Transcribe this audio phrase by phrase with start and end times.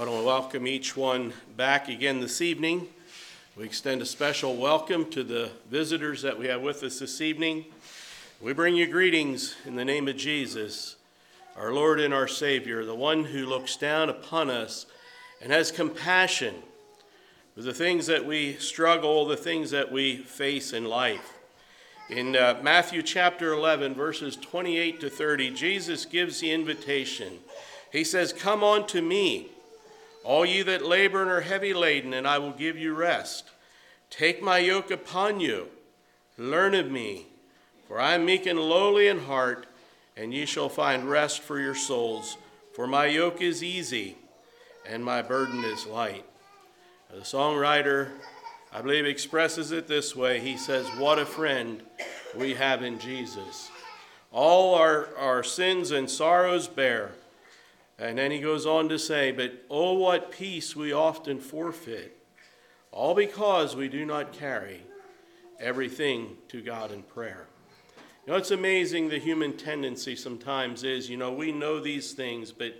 [0.00, 2.88] I want to welcome each one back again this evening.
[3.54, 7.66] We extend a special welcome to the visitors that we have with us this evening.
[8.40, 10.96] We bring you greetings in the name of Jesus,
[11.54, 14.86] our Lord and our Savior, the one who looks down upon us
[15.42, 16.54] and has compassion
[17.54, 21.34] for the things that we struggle, the things that we face in life.
[22.08, 27.40] In uh, Matthew chapter 11, verses 28 to 30, Jesus gives the invitation.
[27.92, 29.50] He says, Come unto me,
[30.24, 33.50] all ye that labor and are heavy laden, and I will give you rest.
[34.10, 35.68] Take my yoke upon you,
[36.36, 37.26] learn of me,
[37.86, 39.66] for I am meek and lowly in heart,
[40.16, 42.36] and ye shall find rest for your souls.
[42.74, 44.16] For my yoke is easy,
[44.86, 46.24] and my burden is light.
[47.12, 48.10] The songwriter
[48.72, 50.38] I believe expresses it this way.
[50.38, 51.82] He says, What a friend
[52.36, 53.68] we have in Jesus.
[54.30, 57.10] All our, our sins and sorrows bear.
[58.00, 62.16] And then he goes on to say, But oh, what peace we often forfeit,
[62.90, 64.82] all because we do not carry
[65.60, 67.46] everything to God in prayer.
[68.26, 72.52] You know, it's amazing the human tendency sometimes is, you know, we know these things,
[72.52, 72.74] but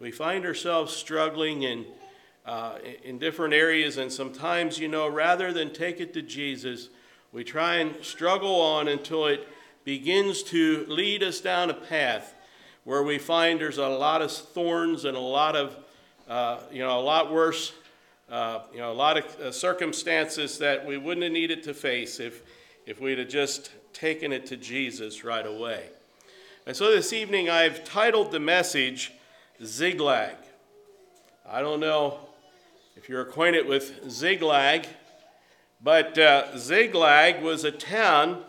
[0.00, 1.84] we find ourselves struggling and
[2.46, 6.88] uh, in different areas, and sometimes, you know, rather than take it to Jesus,
[7.30, 9.46] we try and struggle on until it
[9.84, 12.34] begins to lead us down a path
[12.84, 15.76] where we find there's a lot of thorns and a lot of,
[16.28, 17.72] uh, you know, a lot worse,
[18.30, 22.18] uh, you know, a lot of uh, circumstances that we wouldn't have needed to face
[22.18, 22.42] if,
[22.86, 25.86] if we'd have just taken it to Jesus right away.
[26.66, 29.12] And so this evening I've titled the message
[29.62, 30.36] Ziklag.
[31.48, 32.18] I don't know
[32.96, 34.86] if you're acquainted with Ziklag,
[35.82, 38.42] but uh, Ziklag was a town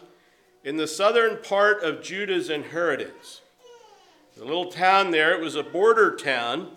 [0.64, 3.42] in the southern part of Judah's inheritance.
[4.36, 6.72] The little town there, it was a border town.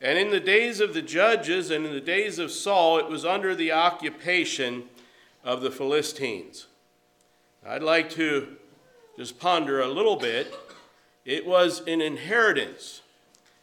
[0.00, 3.24] And in the days of the judges and in the days of Saul, it was
[3.24, 4.84] under the occupation
[5.44, 6.66] of the Philistines.
[7.64, 8.56] I'd like to
[9.16, 10.52] just ponder a little bit.
[11.24, 13.02] It was an inheritance,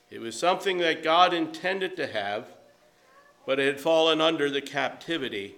[0.10, 2.48] it was something that God intended to have
[3.50, 5.56] but it had fallen under the captivity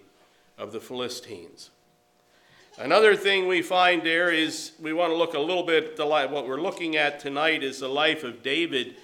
[0.57, 1.71] of the Philistines.
[2.77, 6.05] Another thing we find there is we want to look a little bit at the
[6.05, 6.31] life.
[6.31, 8.95] What we're looking at tonight is the life of David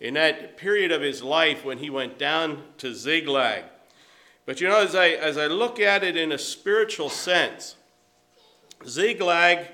[0.00, 3.64] in that period of his life when he went down to Ziklag.
[4.44, 7.74] But you know, as I, as I look at it in a spiritual sense,
[8.86, 9.66] Ziklag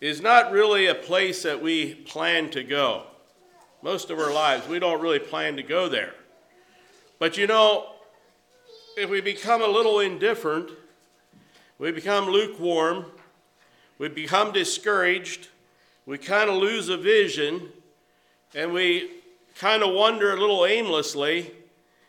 [0.00, 3.04] is not really a place that we plan to go.
[3.82, 6.14] Most of our lives, we don't really plan to go there.
[7.20, 7.92] But you know,
[8.96, 10.70] if we become a little indifferent,
[11.80, 13.06] we become lukewarm,
[13.96, 15.48] we become discouraged,
[16.04, 17.70] we kind of lose a vision,
[18.54, 19.10] and we
[19.56, 21.52] kind of wander a little aimlessly,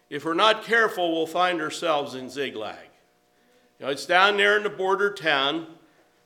[0.09, 2.75] if we're not careful, we'll find ourselves in Ziklag.
[3.79, 5.67] You know, it's down there in the border town.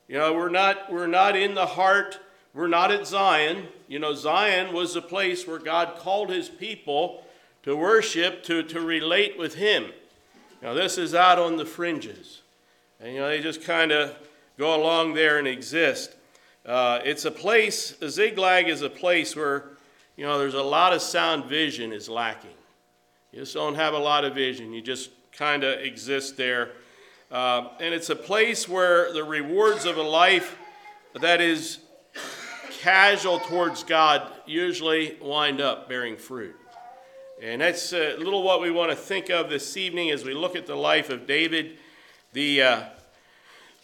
[0.07, 2.19] You know, we're not, we're not in the heart,
[2.55, 3.67] we're not at Zion.
[3.87, 7.23] You know, Zion was the place where God called his people
[7.61, 9.91] to worship, to, to relate with him.
[10.63, 12.41] Now, this is out on the fringes.
[12.99, 14.15] And, you know, they just kind of
[14.57, 16.15] go along there and exist.
[16.65, 19.69] Uh, it's a place, a Ziklag is a place where,
[20.15, 22.49] you know, there's a lot of sound vision is lacking.
[23.31, 24.73] You just don't have a lot of vision.
[24.73, 26.71] You just kind of exist there.
[27.29, 30.57] Uh, and it's a place where the rewards of a life
[31.19, 31.79] that is
[32.79, 36.55] casual towards God usually wind up bearing fruit.
[37.41, 40.55] And that's a little what we want to think of this evening as we look
[40.55, 41.77] at the life of David.
[42.35, 42.83] The, uh,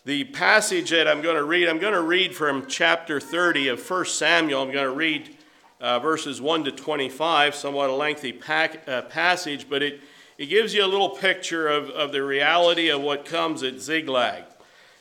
[0.03, 3.89] the passage that I'm going to read, I'm going to read from chapter 30 of
[3.89, 4.62] 1 Samuel.
[4.62, 5.38] I'm going to read
[5.79, 10.01] uh, verses 1 to 25, somewhat a lengthy pack, uh, passage, but it,
[10.38, 14.44] it gives you a little picture of, of the reality of what comes at Ziklag.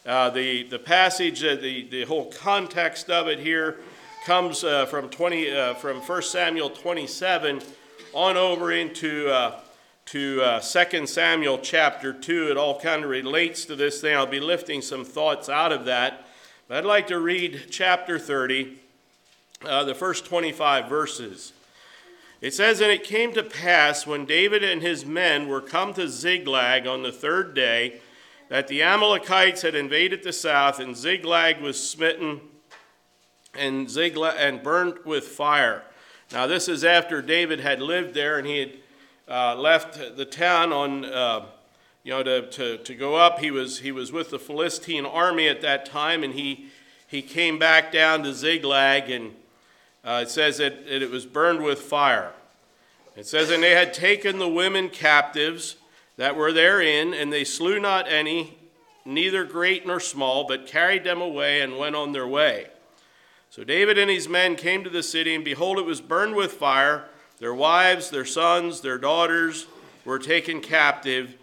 [0.06, 3.78] Uh, the, the passage, uh, the, the whole context of it here
[4.26, 7.60] comes uh, from, 20, uh, from 1 Samuel 27
[8.12, 9.28] on over into
[10.10, 12.50] to uh, 2 Samuel chapter 2.
[12.50, 14.16] It all kind of relates to this thing.
[14.16, 16.26] I'll be lifting some thoughts out of that.
[16.66, 18.76] But I'd like to read chapter 30,
[19.64, 21.52] uh, the first 25 verses.
[22.40, 26.08] It says, And it came to pass when David and his men were come to
[26.08, 28.00] Ziklag on the third day,
[28.48, 32.40] that the Amalekites had invaded the south, and Ziklag was smitten
[33.54, 35.84] and Ziklag and burnt with fire.
[36.32, 38.72] Now, this is after David had lived there and he had
[39.30, 41.46] uh, left the town on, uh,
[42.02, 43.38] you know, to, to, to go up.
[43.38, 46.66] He was, he was with the Philistine army at that time and he,
[47.06, 49.34] he came back down to Ziklag and
[50.04, 52.32] uh, it says that, that it was burned with fire.
[53.16, 55.76] It says, And they had taken the women captives
[56.16, 58.58] that were therein, and they slew not any,
[59.04, 62.68] neither great nor small, but carried them away and went on their way.
[63.50, 66.52] So David and his men came to the city, and behold, it was burned with
[66.52, 67.06] fire.
[67.40, 69.66] Their wives, their sons, their daughters
[70.04, 71.36] were taken captive.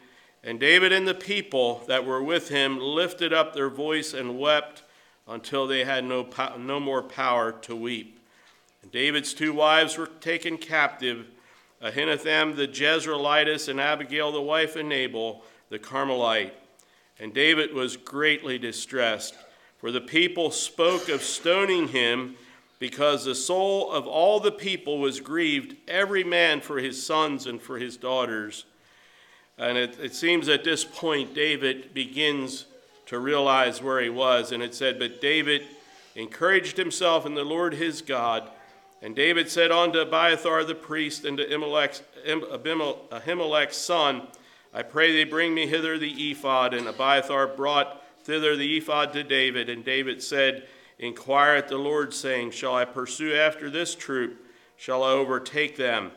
[0.44, 4.84] And David and the people that were with him lifted up their voice and wept
[5.28, 8.20] until they had no, no more power to weep.
[8.82, 11.26] And David's two wives were taken captive
[11.82, 16.54] Ahinoam the Jezreelitess, and Abigail the wife of Nabal the Carmelite.
[17.20, 19.36] And David was greatly distressed,
[19.78, 22.36] for the people spoke of stoning him,
[22.80, 27.62] because the soul of all the people was grieved, every man for his sons and
[27.62, 28.66] for his daughters.
[29.58, 32.66] And it, it seems at this point David begins
[33.08, 34.52] to realize where he was.
[34.52, 35.64] And it said, But David
[36.16, 38.50] encouraged himself in the Lord his God
[39.02, 41.46] and David said unto Abiathar the priest and to
[43.12, 44.28] Ahimelech's son,
[44.74, 46.74] I pray thee bring me hither the ephod.
[46.74, 49.70] And Abiathar brought thither the ephod to David.
[49.70, 50.68] And David said,
[51.00, 54.44] Inquire at the Lord, saying, Shall I pursue after this troop?
[54.76, 56.12] Shall I overtake them?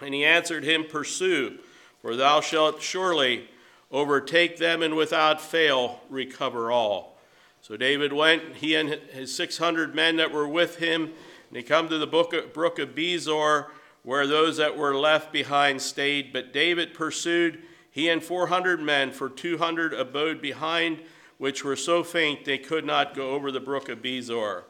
[0.00, 1.58] And he answered him, Pursue,
[2.00, 3.48] for thou shalt surely
[3.90, 7.18] overtake them, and without fail recover all.
[7.60, 11.88] So David went, he and his 600 men that were with him, and he come
[11.88, 12.32] to the brook
[12.78, 13.66] of Besor,
[14.02, 16.32] where those that were left behind stayed.
[16.32, 21.02] But David pursued, he and 400 men, for 200 abode behind,
[21.42, 24.62] which were so faint they could not go over the brook of Besor.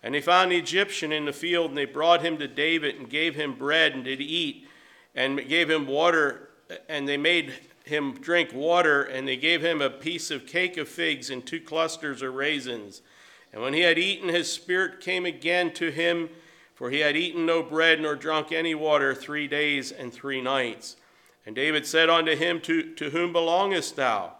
[0.00, 3.10] And they found the Egyptian in the field, and they brought him to David, and
[3.10, 4.68] gave him bread, and did eat,
[5.16, 6.50] and gave him water,
[6.88, 7.52] and they made
[7.82, 11.60] him drink water, and they gave him a piece of cake of figs and two
[11.60, 13.02] clusters of raisins.
[13.52, 16.28] And when he had eaten, his spirit came again to him,
[16.76, 20.94] for he had eaten no bread nor drunk any water three days and three nights.
[21.44, 24.34] And David said unto him, To, to whom belongest thou?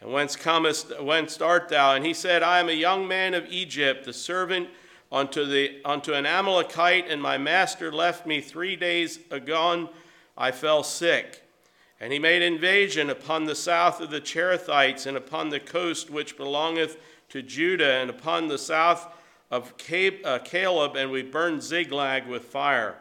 [0.00, 1.94] And whence comest whence art thou?
[1.94, 4.68] And he said, I am a young man of Egypt, the servant
[5.10, 9.88] unto the unto an Amalekite, and my master left me three days agone.
[10.36, 11.42] I fell sick.
[12.00, 16.36] And he made invasion upon the south of the Cherethites and upon the coast which
[16.36, 16.96] belongeth
[17.30, 19.12] to Judah and upon the south
[19.50, 19.72] of
[20.24, 22.96] uh, Caleb, and we burned Ziklag with fire.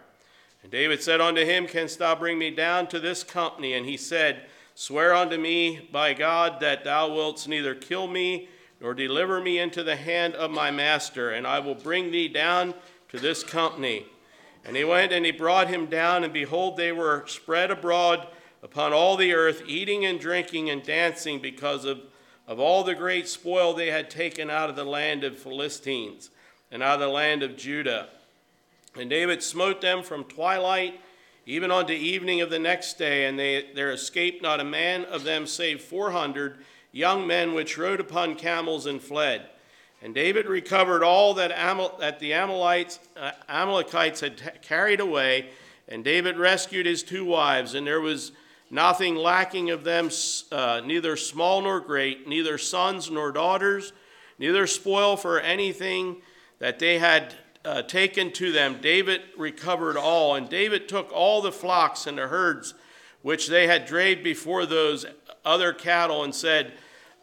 [0.64, 3.74] And David said unto him, Canst thou bring me down to this company?
[3.74, 4.48] And he said,
[4.80, 8.48] Swear unto me by God that thou wilt neither kill me
[8.80, 12.76] nor deliver me into the hand of my master, and I will bring thee down
[13.10, 14.06] to this company.
[14.64, 18.28] And he went and he brought him down, and behold, they were spread abroad
[18.62, 22.02] upon all the earth, eating and drinking and dancing because of
[22.48, 26.30] of all the great spoil they had taken out of the land of Philistines
[26.72, 28.10] and out of the land of Judah.
[28.96, 31.02] And David smote them from twilight
[31.48, 35.24] even unto evening of the next day, and they, there escaped not a man of
[35.24, 36.58] them save four hundred
[36.92, 39.50] young men which rode upon camels and fled.
[40.02, 45.50] And David recovered all that, Amal, that the Amalekites, uh, Amalekites had t- carried away,
[45.88, 48.34] and David rescued his two wives, and there was
[48.70, 50.10] nothing lacking of them,
[50.52, 53.94] uh, neither small nor great, neither sons nor daughters,
[54.38, 56.18] neither spoil for anything
[56.60, 57.34] that they had
[57.68, 58.80] uh, taken to them.
[58.82, 62.74] David recovered all, and David took all the flocks and the herds
[63.22, 65.06] which they had drave before those
[65.44, 66.74] other cattle and said,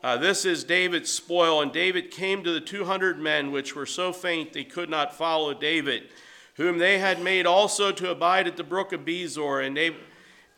[0.03, 1.63] uh, This is David's spoil.
[1.63, 5.55] And David came to the 200 men which were so faint they could not follow
[5.55, 6.11] David,
[6.57, 9.67] whom they had made also to abide at the brook of Besor.
[9.67, 9.97] And they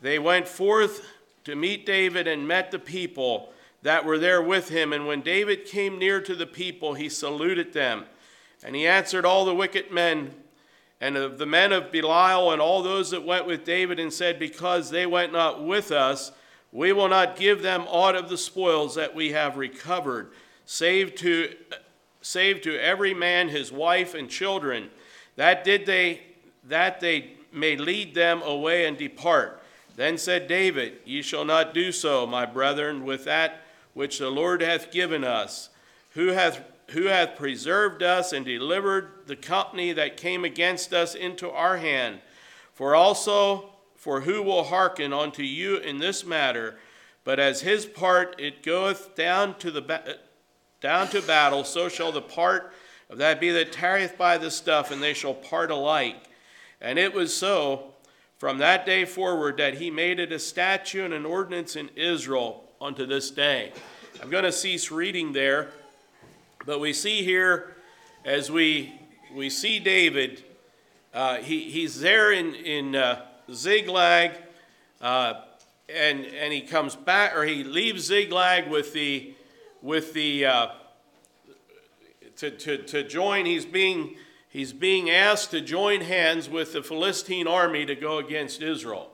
[0.01, 1.05] they went forth
[1.45, 3.53] to meet David and met the people
[3.83, 4.91] that were there with him.
[4.91, 8.05] And when David came near to the people, he saluted them.
[8.63, 10.33] And he answered all the wicked men
[10.99, 14.39] and of the men of Belial and all those that went with David and said,
[14.39, 16.31] Because they went not with us,
[16.71, 20.31] we will not give them aught of the spoils that we have recovered,
[20.65, 21.53] save to,
[22.21, 24.89] save to every man his wife and children.
[25.35, 26.21] That did they,
[26.65, 29.61] that they may lead them away and depart.
[29.95, 33.61] Then said David, Ye shall not do so, my brethren, with that
[33.93, 35.69] which the Lord hath given us,
[36.11, 36.61] who hath,
[36.91, 42.19] who hath preserved us and delivered the company that came against us into our hand.
[42.73, 46.77] For also, for who will hearken unto you in this matter?
[47.23, 50.17] But as his part it goeth down to the
[50.79, 52.71] down to battle, so shall the part
[53.09, 56.23] of that be that tarrieth by the stuff, and they shall part alike.
[56.79, 57.95] And it was so
[58.37, 62.63] from that day forward that he made it a statute and an ordinance in Israel
[62.79, 63.73] unto this day.
[64.21, 65.71] I'm going to cease reading there,
[66.67, 67.77] but we see here
[68.23, 68.93] as we,
[69.33, 70.43] we see David,
[71.13, 73.21] uh, he, he's there in, in, uh,
[73.51, 74.31] Ziklag,
[74.99, 75.35] uh,
[75.87, 79.33] and and he comes back, or he leaves Ziklag with the
[79.81, 80.67] with the uh,
[82.35, 83.45] to, to, to join.
[83.45, 84.15] He's being
[84.49, 89.11] he's being asked to join hands with the Philistine army to go against Israel,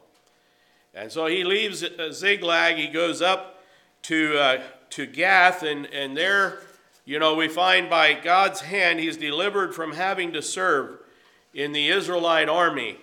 [0.96, 2.78] and so he leaves uh, Ziklag.
[2.78, 3.64] He goes up
[4.04, 6.62] to uh, to Gath, and and there,
[7.06, 11.00] you know, we find by God's hand he's delivered from having to serve
[11.54, 12.98] in the Israelite army,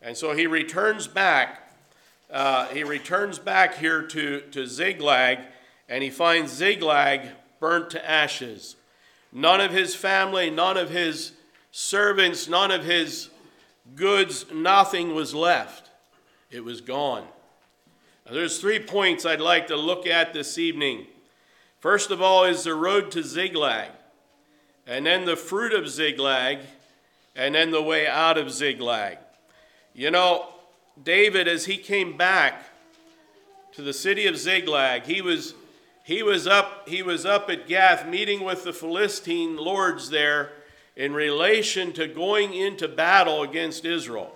[0.00, 1.60] and so he returns back.
[2.30, 5.40] Uh, he returns back here to, to Ziklag,
[5.88, 7.28] and he finds Ziklag
[7.60, 8.76] burnt to ashes.
[9.32, 11.32] None of his family, none of his
[11.72, 13.30] servants, none of his
[13.96, 15.90] goods, nothing was left.
[16.50, 17.26] It was gone.
[18.26, 21.06] Now, there's three points I'd like to look at this evening.
[21.84, 23.90] First of all is the road to Ziklag,
[24.86, 26.60] and then the fruit of Ziklag,
[27.36, 29.18] and then the way out of Ziklag.
[29.92, 30.46] You know,
[31.02, 32.64] David, as he came back
[33.74, 35.52] to the city of Ziklag, he was,
[36.04, 40.52] he was, up, he was up at Gath meeting with the Philistine lords there
[40.96, 44.34] in relation to going into battle against Israel.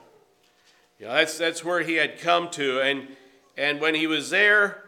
[0.99, 2.83] You know, that's, that's where he had come to.
[2.83, 3.09] And,
[3.57, 4.85] and when he was there,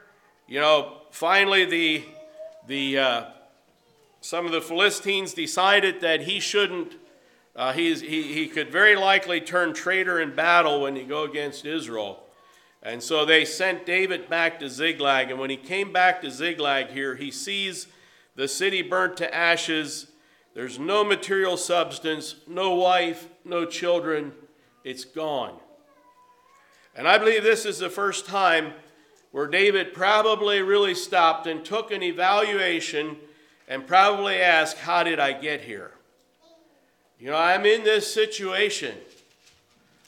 [0.47, 2.05] you know, finally the,
[2.67, 3.25] the, uh,
[4.21, 6.97] some of the Philistines decided that he shouldn't
[7.57, 12.23] uh, he, he could very likely turn traitor in battle when you go against Israel.
[12.83, 15.31] And so they sent David back to Ziklag.
[15.31, 17.89] And when he came back to Ziklag here, he sees
[18.37, 20.07] the city burnt to ashes.
[20.55, 24.33] There's no material substance, no wife, no children.
[24.85, 25.59] It's gone.
[26.95, 28.73] And I believe this is the first time
[29.33, 33.17] where David probably really stopped and took an evaluation
[33.69, 35.93] and probably asked, How did I get here?
[37.19, 38.95] You know, I'm in this situation.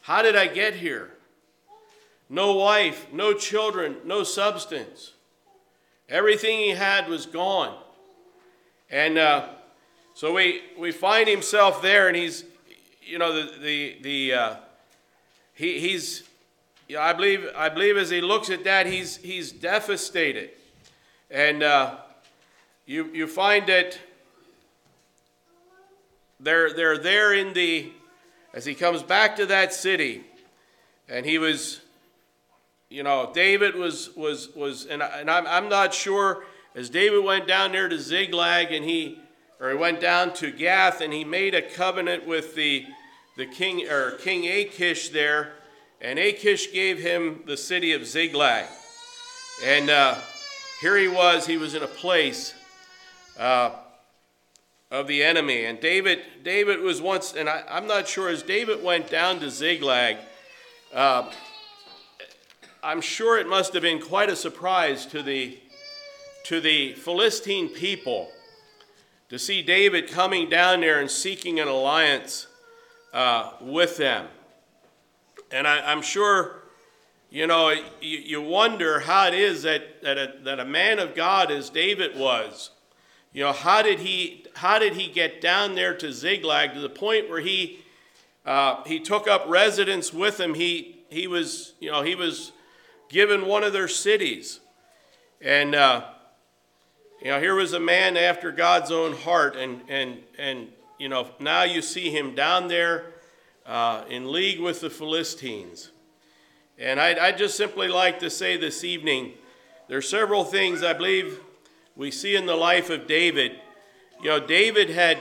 [0.03, 1.11] How did I get here?
[2.29, 5.13] No wife, no children, no substance.
[6.09, 7.77] Everything he had was gone.
[8.91, 9.49] And uh,
[10.15, 12.45] so we, we find himself there, and he's,
[13.03, 14.57] you know, the, the, the uh,
[15.55, 16.25] he, he's,
[16.89, 20.51] know, I believe, I believe as he looks at that, he's, he's devastated.
[21.31, 21.97] And uh,
[22.87, 23.99] you, you find that
[26.41, 27.93] they're, they're there in the,
[28.53, 30.25] as he comes back to that city,
[31.09, 31.81] and he was,
[32.91, 37.25] you know, David was, was, was and, I, and I'm, I'm not sure, as David
[37.25, 39.19] went down there to Ziklag and he,
[39.61, 42.85] or he went down to Gath and he made a covenant with the,
[43.37, 45.53] the king, or King Achish there,
[46.03, 48.67] and Achish gave him the city of Ziklag.
[49.65, 50.17] And uh,
[50.81, 52.55] here he was, he was in a place
[53.39, 53.71] uh,
[54.91, 55.65] of the enemy.
[55.65, 59.51] And David, David was once, and I, am not sure, as David went down to
[59.51, 60.17] Ziklag,
[60.93, 61.31] uh,
[62.83, 65.57] I'm sure it must have been quite a surprise to the,
[66.47, 68.29] to the Philistine people
[69.29, 72.49] to see David coming down there and seeking an alliance
[73.13, 74.27] uh, with them.
[75.53, 76.63] And I, am sure,
[77.31, 81.15] you know, you, you, wonder how it is that, that, a, that a man of
[81.15, 82.71] God as David was,
[83.35, 86.89] you know, how did he, how did he get down there to Ziklag to the
[86.89, 87.81] point where he,
[88.47, 90.55] uh, he took up residence with them?
[90.55, 92.53] He, he was, you know, he was
[93.11, 94.61] given one of their cities.
[95.43, 96.05] And, uh,
[97.21, 99.57] you know, here was a man after God's own heart.
[99.57, 100.69] And, and, and
[100.99, 103.12] you know, now you see him down there
[103.67, 105.91] uh, in league with the Philistines.
[106.79, 109.35] And I'd, I'd just simply like to say this evening,
[109.89, 111.39] there are several things I believe
[111.97, 113.53] we see in the life of David.
[114.23, 115.19] You know, David had,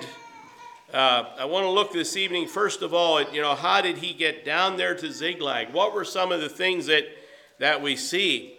[0.94, 3.98] uh, I want to look this evening, first of all, at, you know, how did
[3.98, 5.74] he get down there to Ziklag?
[5.74, 7.06] What were some of the things that,
[7.60, 8.58] that we see?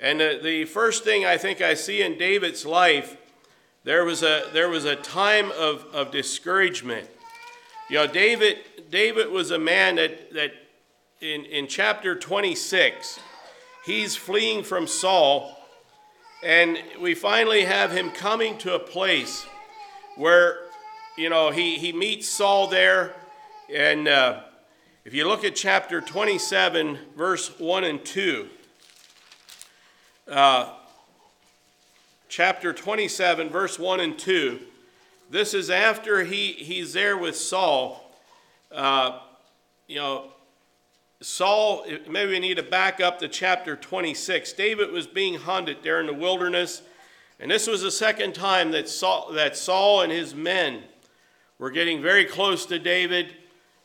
[0.00, 3.16] And the, the first thing I think I see in David's life,
[3.84, 7.08] there was a, there was a time of, of discouragement.
[7.88, 8.58] You know, David,
[8.90, 10.52] David was a man that, that
[11.20, 13.20] in, in chapter 26,
[13.84, 15.58] he's fleeing from Saul
[16.42, 19.46] and we finally have him coming to a place
[20.16, 20.58] where,
[21.16, 23.14] you know, he, he meets Saul there.
[23.72, 24.40] And uh,
[25.04, 28.48] if you look at chapter 27, verse 1 and 2,
[30.28, 30.72] uh,
[32.28, 34.58] chapter 27, verse 1 and 2,
[35.32, 38.04] this is after he, he's there with Saul.
[38.70, 39.18] Uh,
[39.88, 40.26] you know,
[41.22, 44.52] Saul, maybe we need to back up to chapter 26.
[44.52, 46.82] David was being hunted there in the wilderness,
[47.40, 50.82] and this was the second time that Saul, that Saul and his men
[51.58, 53.34] were getting very close to David,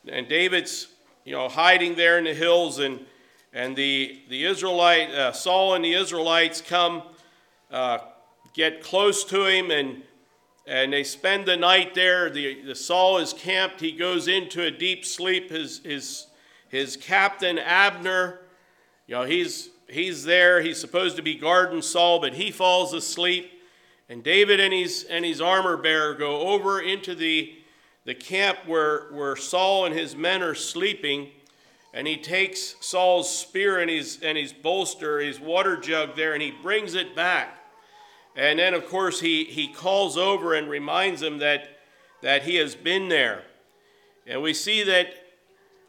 [0.06, 0.88] and David's,
[1.24, 3.00] you know, hiding there in the hills, and,
[3.54, 7.04] and the, the Israelite, uh, Saul and the Israelites come,
[7.72, 8.00] uh,
[8.54, 10.04] get close to him, and,
[10.68, 12.30] and they spend the night there.
[12.30, 13.80] The, the Saul is camped.
[13.80, 15.50] He goes into a deep sleep.
[15.50, 16.28] His, his,
[16.70, 18.42] his captain, Abner,
[19.08, 20.62] you know, he's, he's there.
[20.62, 23.52] He's supposed to be guarding Saul, but he falls asleep.
[24.10, 27.54] And David and his, and his armor bearer go over into the
[28.08, 31.30] the camp where, where Saul and his men are sleeping,
[31.94, 36.42] and he takes Saul's spear and his, and his bolster, his water jug there, and
[36.42, 37.60] he brings it back.
[38.38, 41.80] And then, of course, he, he calls over and reminds him that,
[42.22, 43.42] that he has been there.
[44.28, 45.08] And we see that,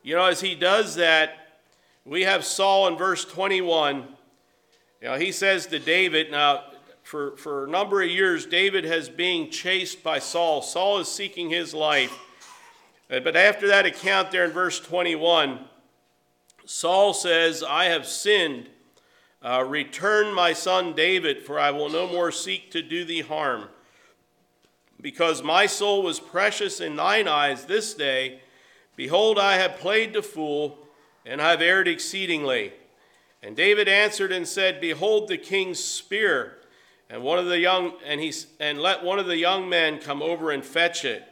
[0.02, 1.60] you know, as he does that,
[2.06, 4.08] we have Saul in verse 21.
[5.02, 6.62] You know, he says to David, now,
[7.02, 10.62] for, for a number of years, David has been chased by Saul.
[10.62, 12.18] Saul is seeking his life.
[13.10, 15.60] Uh, but after that account, there in verse 21,
[16.64, 18.70] Saul says, I have sinned.
[19.42, 23.68] Uh, return my son David, for I will no more seek to do thee harm.
[25.00, 28.40] Because my soul was precious in thine eyes this day,
[28.96, 30.78] behold, I have played the fool,
[31.24, 32.72] and I have erred exceedingly.
[33.42, 36.58] And David answered and said, Behold the king's spear
[37.10, 40.22] and one of the young and he and let one of the young men come
[40.22, 41.22] over and fetch it.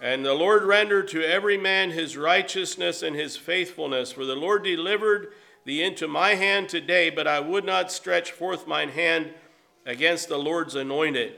[0.00, 4.12] And the Lord rendered to every man his righteousness and his faithfulness.
[4.12, 5.32] For the Lord delivered
[5.64, 9.30] thee into my hand today, but I would not stretch forth mine hand
[9.86, 11.34] against the Lord's anointed.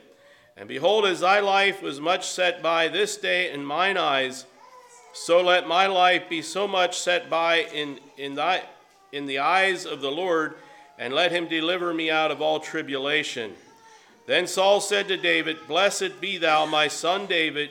[0.57, 4.47] And behold, as thy life was much set by this day in mine eyes,
[5.13, 8.63] so let my life be so much set by in, in, thy,
[9.13, 10.55] in the eyes of the Lord
[10.99, 13.53] and let him deliver me out of all tribulation.
[14.27, 17.71] Then Saul said to David, Blessed be thou, my son David.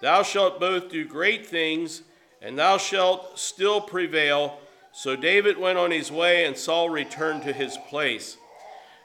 [0.00, 2.02] Thou shalt both do great things,
[2.40, 4.58] and thou shalt still prevail.
[4.92, 8.36] So David went on his way, and Saul returned to his place.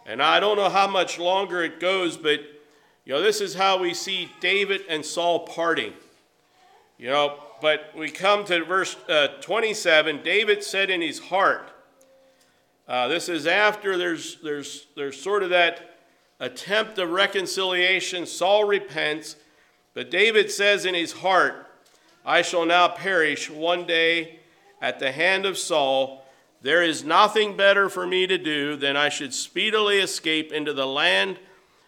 [0.06, 2.40] And I don't know how much longer it goes, but
[3.06, 5.94] you know, this is how we see David and Saul parting.
[6.98, 10.24] You know, but we come to verse uh, 27.
[10.24, 11.72] David said in his heart,
[12.88, 15.98] uh, this is after there's, there's, there's sort of that
[16.40, 18.26] attempt of reconciliation.
[18.26, 19.36] Saul repents,
[19.94, 21.68] but David says in his heart,
[22.26, 24.40] I shall now perish one day
[24.82, 26.26] at the hand of Saul.
[26.62, 30.88] There is nothing better for me to do than I should speedily escape into the
[30.88, 31.40] land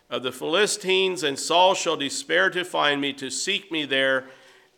[0.10, 4.26] of the Philistines, and Saul shall despair to find me, to seek me there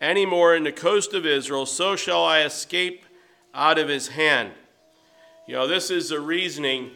[0.02, 1.66] any more in the coast of Israel.
[1.66, 3.06] So shall I escape
[3.54, 4.52] out of his hand.
[5.48, 6.92] You know, this is the reasoning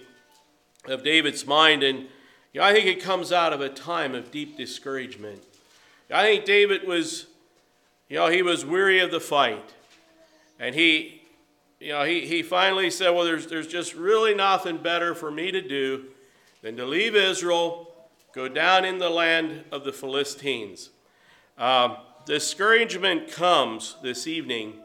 [0.85, 2.07] of David's mind, and
[2.51, 5.43] you know, I think it comes out of a time of deep discouragement.
[6.11, 7.25] I think David was,
[8.09, 9.73] you know, he was weary of the fight.
[10.63, 11.21] And he,
[11.81, 15.51] you know, he, he finally said, Well, there's, there's just really nothing better for me
[15.51, 16.05] to do
[16.61, 17.93] than to leave Israel,
[18.33, 20.89] go down in the land of the Philistines.
[21.57, 24.75] Um, discouragement comes this evening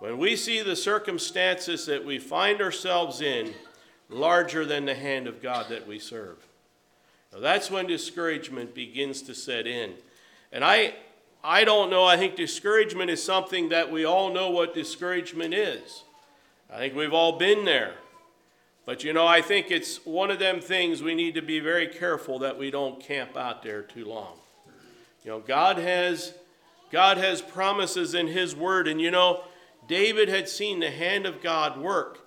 [0.00, 3.54] when we see the circumstances that we find ourselves in
[4.08, 6.44] larger than the hand of God that we serve,
[7.32, 9.94] now that's when discouragement begins to set in.
[10.50, 10.94] And I,
[11.46, 16.02] I don't know, I think discouragement is something that we all know what discouragement is.
[16.72, 17.96] I think we've all been there.
[18.86, 21.86] But you know, I think it's one of them things we need to be very
[21.86, 24.38] careful that we don't camp out there too long.
[25.22, 26.32] You know, God has
[26.90, 29.44] God has promises in his word and you know,
[29.86, 32.20] David had seen the hand of God work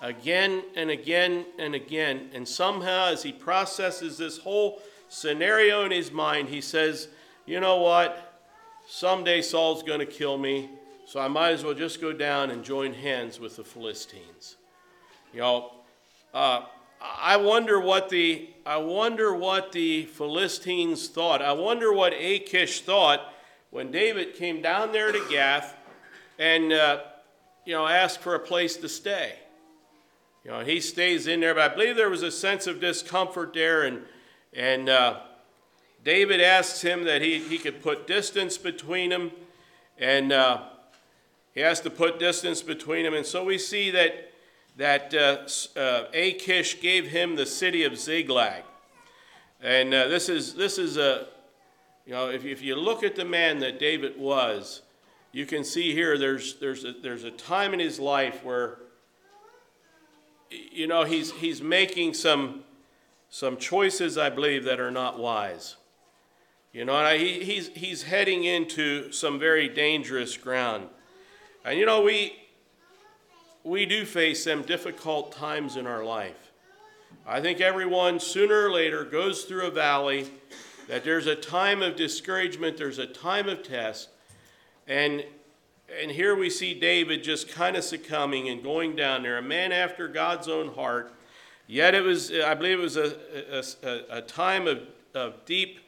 [0.00, 2.30] again and again and again.
[2.32, 4.80] And somehow, as he processes this whole
[5.10, 7.08] scenario in his mind, he says,
[7.44, 8.31] You know what?
[8.86, 10.70] Someday Saul's going to kill me,
[11.06, 14.56] so I might as well just go down and join hands with the Philistines.
[15.32, 15.72] You know,
[16.34, 16.62] uh,
[17.00, 21.42] I wonder what the I wonder what the Philistines thought.
[21.42, 23.32] I wonder what Achish thought
[23.70, 25.76] when David came down there to Gath
[26.38, 27.00] and uh,
[27.64, 29.34] you know ask for a place to stay.
[30.44, 33.52] You know, he stays in there, but I believe there was a sense of discomfort
[33.54, 34.02] there, and
[34.52, 35.20] and uh,
[36.04, 39.30] David asks him that he, he could put distance between them,
[39.98, 40.62] and uh,
[41.54, 44.28] he has to put distance between them, and so we see that
[44.74, 45.46] that uh,
[45.78, 48.64] uh Achish gave him the city of Ziklag,
[49.60, 51.28] and uh, this is this is a
[52.06, 54.82] you know if, if you look at the man that David was
[55.32, 58.76] you can see here there's, there's, a, there's a time in his life where,
[60.50, 62.64] you know, he's, he's making some,
[63.30, 65.76] some choices, I believe, that are not wise.
[66.72, 70.88] You know, and he, he's, he's heading into some very dangerous ground.
[71.64, 72.34] And, you know, we,
[73.62, 76.50] we do face some difficult times in our life.
[77.26, 80.28] I think everyone sooner or later goes through a valley,
[80.88, 84.08] that there's a time of discouragement, there's a time of test,
[84.88, 85.24] and
[86.00, 89.72] and here we see David just kind of succumbing and going down there, a man
[89.72, 91.12] after God's own heart.
[91.66, 93.14] Yet it was, I believe it was a,
[93.82, 94.80] a, a time of,
[95.14, 95.80] of deep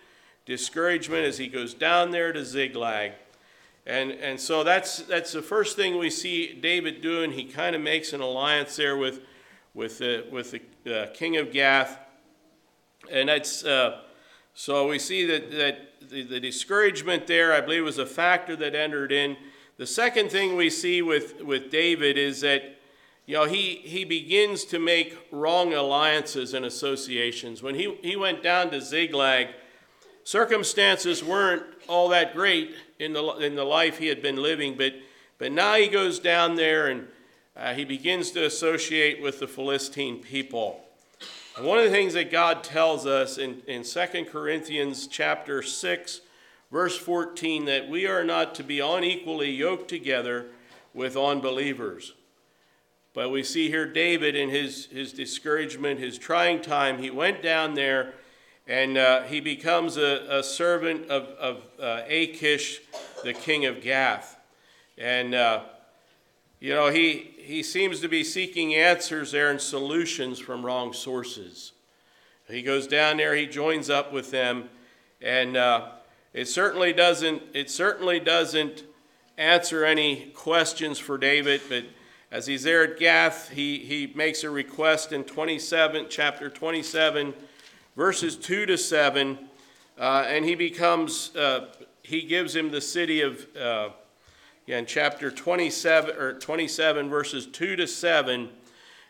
[0.46, 3.12] discouragement as he goes down there to Ziklag.
[3.86, 7.32] And, and so that's, that's the first thing we see David doing.
[7.32, 9.20] He kind of makes an alliance there with,
[9.74, 10.54] with, the, with
[10.84, 11.98] the uh, king of Gath.
[13.10, 14.00] And that's, uh,
[14.54, 18.74] so we see that, that the, the discouragement there, I believe, was a factor that
[18.74, 19.36] entered in.
[19.76, 22.78] The second thing we see with, with David is that
[23.26, 27.62] you know, he, he begins to make wrong alliances and associations.
[27.62, 29.48] When he, he went down to Ziklag,
[30.24, 34.94] circumstances weren't all that great in the, in the life he had been living, but,
[35.38, 37.06] but now he goes down there and
[37.56, 40.80] uh, he begins to associate with the Philistine people.
[41.56, 46.20] And one of the things that God tells us in, in 2 Corinthians chapter 6,
[46.72, 50.46] verse 14, that we are not to be unequally yoked together
[50.92, 52.14] with unbelievers.
[53.12, 57.74] But we see here David in his, his discouragement, his trying time, he went down
[57.74, 58.14] there
[58.66, 62.80] and uh, he becomes a, a servant of, of uh, Achish,
[63.22, 64.38] the king of Gath.
[64.96, 65.62] And, uh,
[66.60, 71.72] you know, he, he seems to be seeking answers there and solutions from wrong sources.
[72.48, 74.68] He goes down there, he joins up with them,
[75.20, 75.88] and uh,
[76.32, 78.84] it certainly doesn't, it certainly doesn't
[79.36, 81.84] answer any questions for David, but
[82.30, 87.32] as he's there at Gath, he, he makes a request in 27, chapter 27,
[87.96, 89.38] verses 2 to 7,
[89.98, 91.66] uh, and he becomes, uh,
[92.02, 93.90] he gives him the city of, uh,
[94.66, 98.48] yeah, in chapter 27, or 27, verses 2 to 7,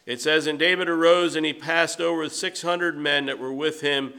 [0.06, 4.12] it says, And David arose and he passed over 600 men that were with him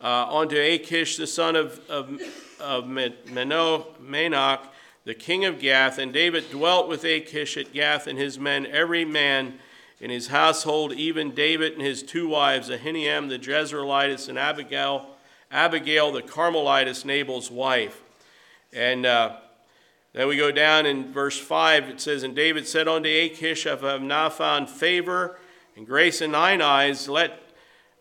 [0.00, 2.20] uh, unto Achish, the son of, of,
[2.60, 4.60] of Maoch,
[5.04, 9.04] the king of Gath, and David dwelt with Achish at Gath and his men, every
[9.04, 9.58] man
[10.00, 15.06] in his household, even David and his two wives, Ahinoam the Jezreelitess and Abigail,
[15.50, 18.02] Abigail the Carmelitess, Nabal's wife.
[18.72, 19.36] And uh,
[20.12, 23.82] then we go down in verse 5, it says, And David said unto Achish, If
[23.82, 25.38] I have now found favor
[25.76, 27.40] and grace in thine eyes, let,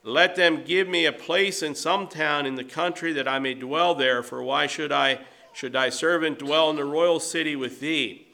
[0.04, 3.54] let them give me a place in some town in the country that I may
[3.54, 5.20] dwell there, for why should I
[5.58, 8.28] should thy servant dwell in the royal city with thee.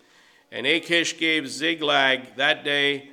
[0.51, 3.12] And Achish gave Ziklag that day,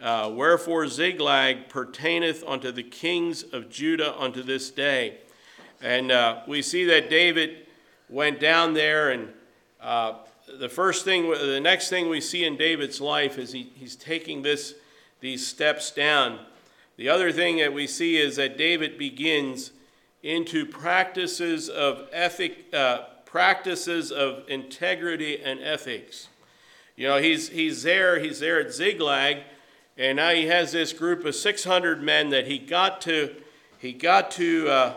[0.00, 5.18] uh, wherefore Ziklag pertaineth unto the kings of Judah unto this day.
[5.82, 7.66] And uh, we see that David
[8.08, 9.28] went down there, and
[9.80, 10.14] uh,
[10.58, 14.42] the first thing, the next thing we see in David's life is he, he's taking
[14.42, 14.74] this,
[15.20, 16.38] these steps down.
[16.96, 19.72] The other thing that we see is that David begins
[20.22, 26.28] into practices of ethic, uh, practices of integrity and ethics.
[26.96, 29.38] You know, he's, he's there, he's there at Ziklag,
[30.00, 33.36] and now he has this group of 600 men that he got to,
[33.78, 34.94] he got to, uh,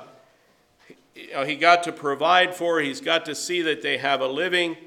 [1.33, 2.79] know, he got to provide for.
[2.79, 4.77] He's got to see that they have a living.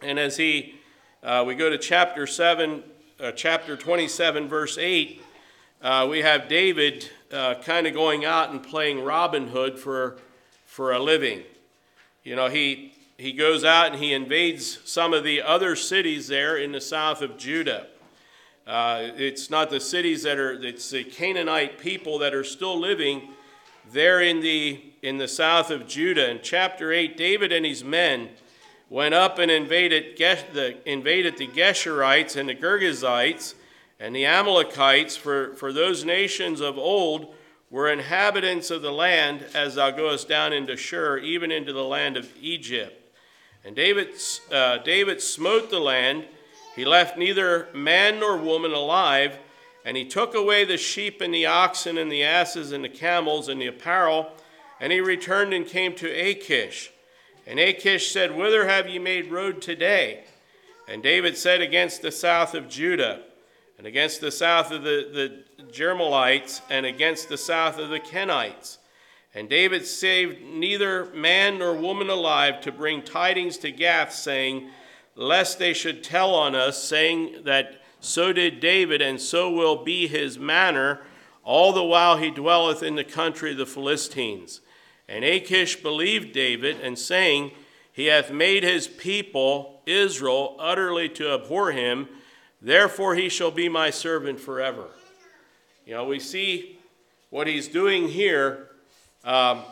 [0.00, 0.76] And as he,
[1.24, 2.84] uh, we go to chapter 7,
[3.18, 5.20] uh, chapter 27, verse 8,
[5.82, 10.18] uh, we have David uh, kind of going out and playing Robin Hood for,
[10.66, 11.42] for a living.
[12.22, 16.56] You know, he, he goes out and he invades some of the other cities there
[16.56, 17.88] in the south of Judah.
[18.66, 23.28] Uh, it's not the cities that are, it's the Canaanite people that are still living
[23.92, 26.28] there in the, in the south of Judah.
[26.28, 28.30] In chapter 8, David and his men
[28.90, 33.54] went up and invaded, the, invaded the Geshurites and the Girgashites
[34.00, 37.34] and the Amalekites, for, for those nations of old
[37.70, 42.16] were inhabitants of the land as thou goest down into Shur, even into the land
[42.16, 43.14] of Egypt.
[43.64, 44.08] And David,
[44.50, 46.26] uh, David smote the land.
[46.76, 49.38] He left neither man nor woman alive,
[49.84, 53.48] and he took away the sheep and the oxen and the asses and the camels
[53.48, 54.30] and the apparel,
[54.78, 56.92] and he returned and came to Achish.
[57.46, 60.24] And Achish said, Whither have ye made road today?
[60.86, 63.22] And David said, Against the south of Judah
[63.78, 68.78] and against the south of the, the Jerahmeelites, and against the south of the Kenites.
[69.34, 74.70] And David saved neither man nor woman alive to bring tidings to Gath, saying,
[75.16, 80.06] Lest they should tell on us, saying that so did David, and so will be
[80.06, 81.00] his manner,
[81.42, 84.60] all the while he dwelleth in the country of the Philistines.
[85.08, 87.52] And Achish believed David, and saying,
[87.92, 92.08] He hath made his people, Israel, utterly to abhor him,
[92.60, 94.88] Therefore he shall be my servant forever.
[95.86, 96.78] You know, we see
[97.30, 98.68] what he's doing here.
[99.24, 99.62] Um,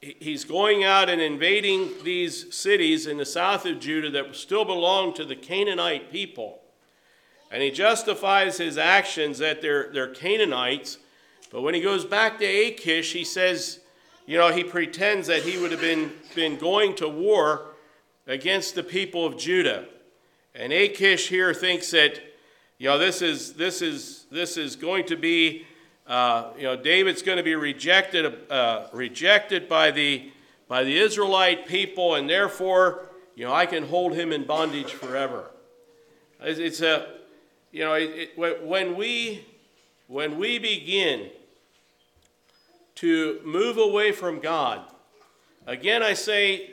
[0.00, 5.14] he's going out and invading these cities in the south of Judah that still belong
[5.14, 6.60] to the Canaanite people.
[7.50, 10.98] And he justifies his actions that they're, they're Canaanites.
[11.50, 13.80] But when he goes back to Achish, he says,
[14.26, 17.68] you know, he pretends that he would have been, been going to war
[18.26, 19.86] against the people of Judah.
[20.54, 22.20] And Achish here thinks that,
[22.78, 25.66] you know, this is, this is, this is going to be,
[26.06, 30.30] uh, you know, David's going to be rejected, uh, rejected by the,
[30.68, 35.50] by the Israelite people, and therefore, you know, I can hold him in bondage forever.
[36.40, 37.08] It's, it's a,
[37.72, 39.44] you know, it, it, when we,
[40.06, 41.30] when we begin
[42.96, 44.82] to move away from God,
[45.66, 46.70] again, I say,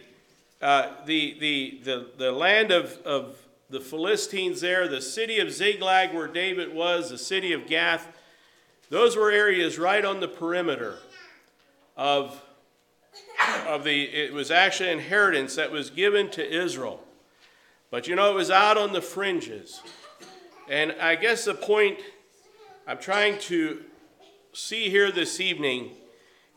[0.62, 3.36] uh, the, the, the, the land of, of
[3.70, 8.08] the Philistines there, the city of Ziklag where David was, the city of Gath,
[8.94, 11.00] those were areas right on the perimeter
[11.98, 12.40] of,
[13.68, 17.04] of the, it was actually inheritance that was given to Israel.
[17.90, 19.82] But you know, it was out on the fringes.
[20.70, 22.02] And I guess the point
[22.86, 23.82] I'm trying to
[24.54, 25.94] see here this evening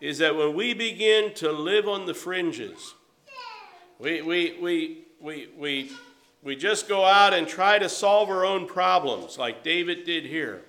[0.03, 2.93] is that when we begin to live on the fringes,
[3.99, 5.91] we, we, we, we, we,
[6.43, 10.67] we just go out and try to solve our own problems like David did here.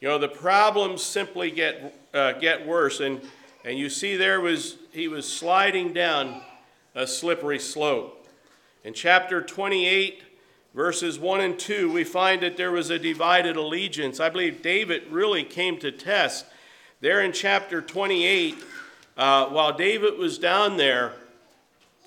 [0.00, 3.00] You know, the problems simply get, uh, get worse.
[3.00, 3.20] And,
[3.66, 6.40] and you see there was, he was sliding down
[6.94, 8.26] a slippery slope.
[8.82, 10.22] In chapter 28,
[10.74, 14.20] verses 1 and 2, we find that there was a divided allegiance.
[14.20, 16.46] I believe David really came to test.
[17.02, 18.56] There in chapter 28,
[19.18, 21.12] uh, while David was down there,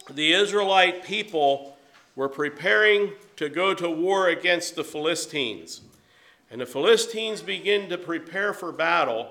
[0.10, 1.78] the Israelite people
[2.16, 5.82] were preparing to go to war against the Philistines.
[6.54, 9.28] And the Philistines begin to prepare for battle.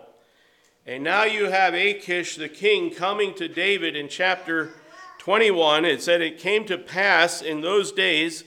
[0.85, 4.71] And now you have Achish the king coming to David in chapter
[5.19, 5.85] 21.
[5.85, 8.43] It said, It came to pass in those days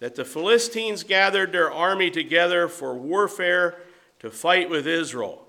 [0.00, 3.74] that the Philistines gathered their army together for warfare
[4.20, 5.46] to fight with Israel.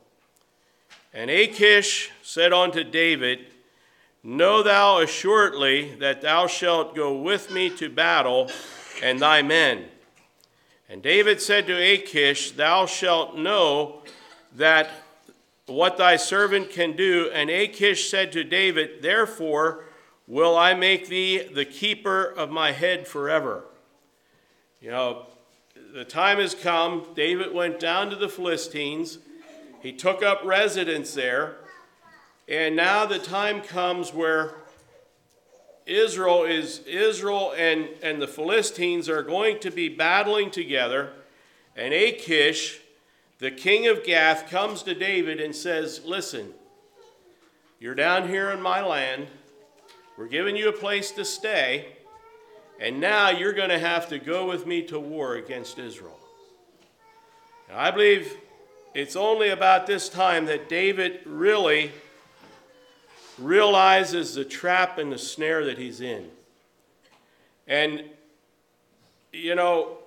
[1.13, 3.45] And Achish said unto David,
[4.21, 8.51] Know thou assuredly that thou shalt go with me to battle,
[9.01, 9.85] and thy men.
[10.89, 14.03] And David said to Achish, Thou shalt know
[14.55, 14.89] that
[15.65, 17.29] what thy servant can do.
[17.33, 19.85] And Achish said to David, Therefore
[20.27, 23.63] will I make thee the keeper of my head forever.
[24.79, 25.25] You know,
[25.93, 27.05] the time has come.
[27.15, 29.19] David went down to the Philistines.
[29.81, 31.55] He took up residence there.
[32.47, 34.53] And now the time comes where
[35.85, 41.13] Israel is Israel and, and the Philistines are going to be battling together.
[41.75, 42.79] And Achish,
[43.39, 46.53] the king of Gath, comes to David and says, Listen,
[47.79, 49.27] you're down here in my land.
[50.17, 51.87] We're giving you a place to stay.
[52.79, 56.19] And now you're going to have to go with me to war against Israel.
[57.69, 58.37] Now, I believe
[58.93, 61.91] it's only about this time that David really
[63.37, 66.29] realizes the trap and the snare that he's in.
[67.67, 68.03] And,
[69.33, 69.97] you know,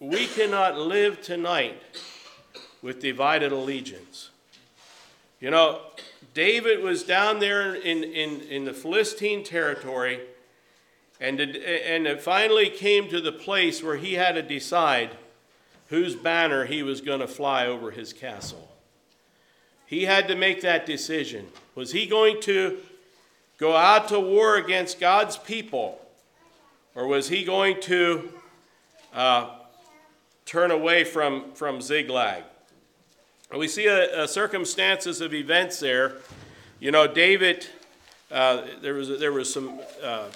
[0.00, 1.80] we cannot live tonight
[2.82, 4.30] with divided allegiance.
[5.40, 5.80] You know,
[6.34, 10.20] David was down there in, in, in the Philistine territory,
[11.20, 15.10] and and it finally came to the place where he had to decide
[15.88, 18.65] whose banner he was going to fly over his castle.
[19.86, 21.46] He had to make that decision.
[21.74, 22.78] Was he going to
[23.58, 26.00] go out to war against God's people,
[26.94, 28.32] or was he going to
[29.14, 29.50] uh,
[30.44, 32.42] turn away from, from Ziklag?
[33.56, 36.16] We see a, a circumstances of events there.
[36.80, 37.66] You know, David,
[38.30, 40.26] uh, there, was, there was some, uh,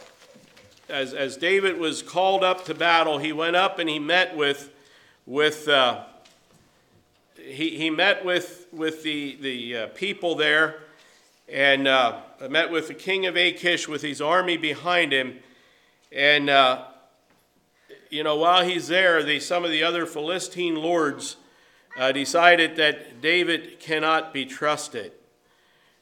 [0.88, 4.70] as, as David was called up to battle, he went up and he met with,
[5.26, 6.04] with uh,
[7.50, 10.80] he, he met with, with the, the uh, people there
[11.48, 15.38] and uh, met with the king of Achish with his army behind him.
[16.12, 16.84] And, uh,
[18.08, 21.36] you know, while he's there, the, some of the other Philistine lords
[21.98, 25.12] uh, decided that David cannot be trusted.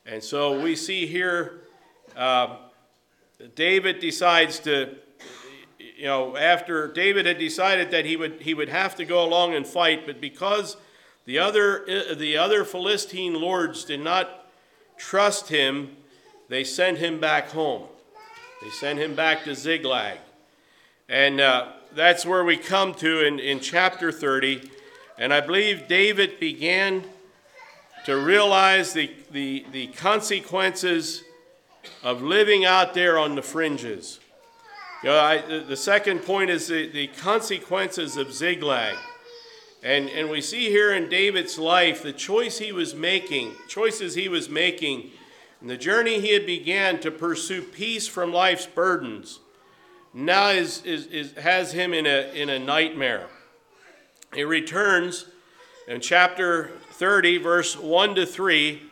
[0.05, 1.63] And so we see here
[2.17, 2.57] uh,
[3.55, 4.97] David decides to,
[5.79, 9.55] you know, after David had decided that he would, he would have to go along
[9.55, 10.77] and fight, but because
[11.29, 14.47] the other, uh, the other Philistine lords did not
[14.97, 15.95] trust him.
[16.49, 17.83] They sent him back home.
[18.63, 20.17] They sent him back to Ziklag.
[21.07, 24.71] And uh, that's where we come to in, in chapter 30.
[25.19, 27.05] And I believe David began
[28.07, 31.25] to realize the, the, the consequences
[32.03, 34.19] of living out there on the fringes.
[35.03, 38.97] You know, I, the, second point is the, the consequences of Ziklag.
[39.83, 44.29] And, and we see here in David's life the choice he was making, choices he
[44.29, 45.11] was making,
[45.61, 49.41] and the journey he had began to pursue peace from life's burdens
[50.15, 53.29] now is, is, is, has him in a, in a nightmare.
[54.35, 55.27] He returns
[55.87, 58.83] in chapter 30, verse 1 to 3.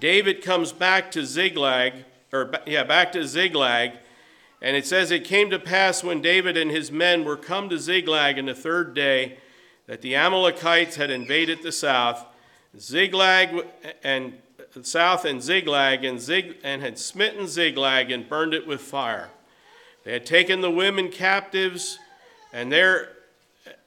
[0.00, 3.92] David comes back to Ziklag, or yeah, back to Ziklag,
[4.60, 7.78] and it says, It came to pass when David and his men were come to
[7.78, 9.38] Ziklag in the third day
[9.86, 12.24] that the Amalekites had invaded the south,
[12.78, 13.66] Ziklag
[14.02, 14.34] and
[14.82, 19.30] south and Ziklag, and, Zig, and had smitten Ziklag and burned it with fire.
[20.04, 21.98] They had taken the women captives,
[22.52, 23.10] and there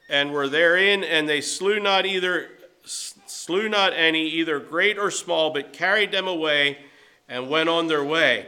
[0.08, 2.48] and were therein, and they slew not either
[2.84, 6.78] slew not any, either great or small, but carried them away
[7.28, 8.46] and went on their way.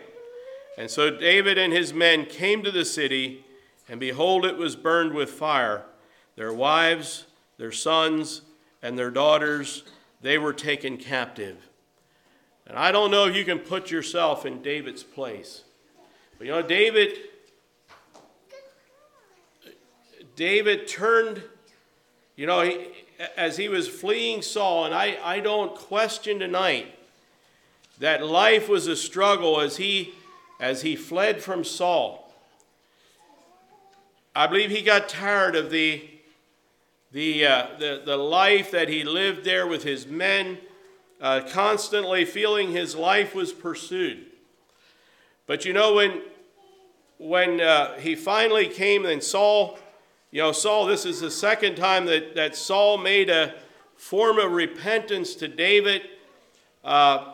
[0.78, 3.44] And so David and his men came to the city,
[3.88, 5.84] and behold, it was burned with fire.
[6.36, 7.26] Their wives,
[7.60, 8.40] their sons,
[8.80, 9.82] and their daughters,
[10.22, 11.58] they were taken captive.
[12.66, 15.64] And I don't know if you can put yourself in David's place.
[16.38, 17.18] But you know, David
[20.36, 21.42] David turned,
[22.34, 22.86] you know, he,
[23.36, 26.86] as he was fleeing Saul, and I, I don't question tonight
[27.98, 30.14] that life was a struggle as he
[30.58, 32.32] as he fled from Saul.
[34.34, 36.19] I believe he got tired of the
[37.12, 40.58] the, uh, the, the life that he lived there with his men,
[41.20, 44.26] uh, constantly feeling his life was pursued.
[45.46, 46.22] But you know, when,
[47.18, 49.78] when uh, he finally came and Saul
[50.32, 53.54] you know, Saul, this is the second time that, that Saul made a
[53.96, 56.02] form of repentance to David.
[56.84, 57.32] Uh,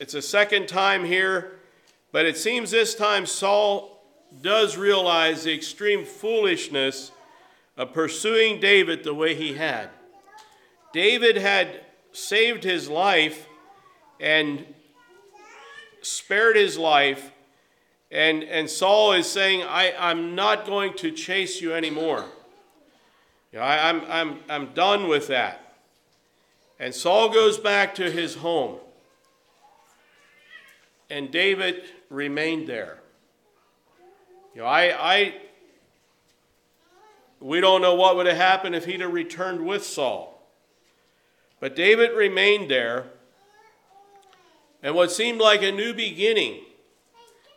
[0.00, 1.60] it's a second time here,
[2.10, 4.02] but it seems this time Saul
[4.40, 7.12] does realize the extreme foolishness
[7.76, 9.90] of pursuing David the way he had.
[10.92, 11.80] David had
[12.12, 13.46] saved his life
[14.20, 14.66] and
[16.02, 17.32] spared his life
[18.12, 22.26] and, and Saul is saying, I, I'm not going to chase you anymore.
[23.50, 25.76] You know, I, I'm, I'm, I'm done with that.
[26.78, 28.76] And Saul goes back to his home.
[31.08, 32.98] And David remained there.
[34.54, 35.34] You know, I, I,
[37.42, 40.40] we don't know what would have happened if he'd have returned with Saul.
[41.60, 43.06] But David remained there.
[44.82, 46.60] And what seemed like a new beginning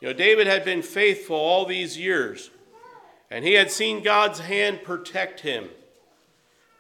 [0.02, 2.52] you know, David had been faithful all these years,
[3.32, 5.70] and he had seen God's hand protect him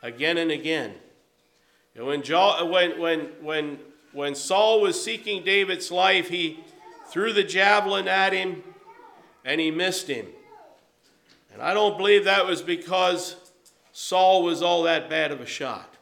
[0.04, 0.94] again and again.
[1.96, 2.22] Know, when,
[2.70, 3.80] when, when, when,
[4.12, 6.60] when Saul was seeking David's life, he
[7.08, 8.63] threw the javelin at him
[9.46, 10.28] and he missed him.
[11.56, 13.38] And I don't believe that was because
[13.94, 15.96] Saul was all that bad of a shot.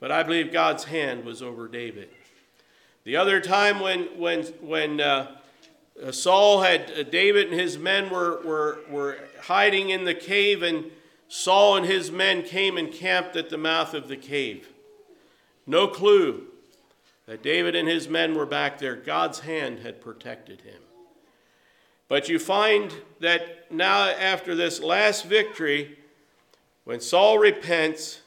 [0.00, 2.08] But I believe God's hand was over David.
[3.04, 5.36] The other time when, when, when uh,
[6.04, 10.64] uh, Saul had, uh, David and his men were, were, were hiding in the cave,
[10.64, 10.90] and
[11.28, 14.68] Saul and his men came and camped at the mouth of the cave.
[15.64, 16.48] No clue
[17.26, 18.96] that David and his men were back there.
[18.96, 20.82] God's hand had protected him.
[22.08, 25.98] But you find that now, after this last victory,
[26.84, 28.22] when Saul repents,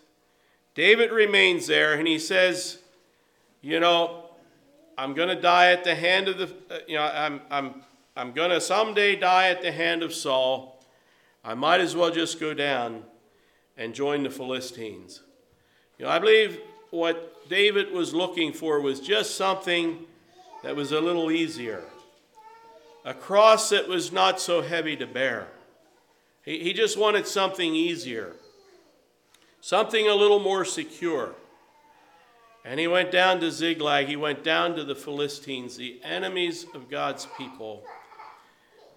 [0.75, 2.77] David remains there and he says,
[3.61, 4.25] You know,
[4.97, 7.83] I'm going to die at the hand of the, you know, I'm, I'm,
[8.15, 10.79] I'm going to someday die at the hand of Saul.
[11.43, 13.03] I might as well just go down
[13.77, 15.21] and join the Philistines.
[15.97, 16.59] You know, I believe
[16.91, 20.05] what David was looking for was just something
[20.61, 21.83] that was a little easier,
[23.03, 25.47] a cross that was not so heavy to bear.
[26.43, 28.35] He, he just wanted something easier,
[29.59, 31.35] something a little more secure.
[32.63, 34.07] And he went down to Ziklag.
[34.07, 37.83] He went down to the Philistines, the enemies of God's people.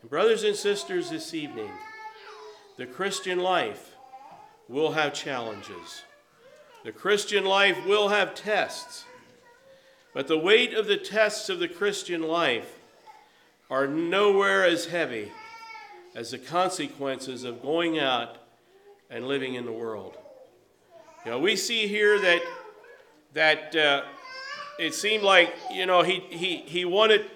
[0.02, 1.70] And brothers and sisters, this evening,
[2.76, 3.92] the Christian life
[4.68, 6.02] will have challenges.
[6.84, 9.04] The Christian life will have tests.
[10.12, 12.78] But the weight of the tests of the Christian life
[13.74, 15.32] are nowhere as heavy
[16.14, 18.38] as the consequences of going out
[19.10, 20.16] and living in the world.
[21.24, 22.42] You know, we see here that
[23.32, 24.02] that uh,
[24.78, 27.26] it seemed like you know he he he wanted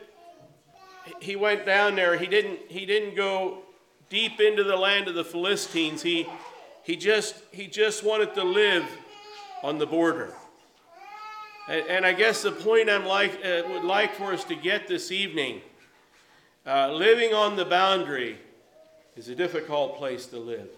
[1.21, 3.63] he went down there he didn't he didn't go
[4.11, 6.27] deep into the land of the Philistines, he,
[6.83, 8.85] he, just, he just wanted to live
[9.63, 10.33] on the border.
[11.69, 14.89] And, and I guess the point I'm like, uh, would like for us to get
[14.89, 15.61] this evening
[16.69, 18.37] uh, living on the boundary
[19.17, 20.69] is a difficult place to live.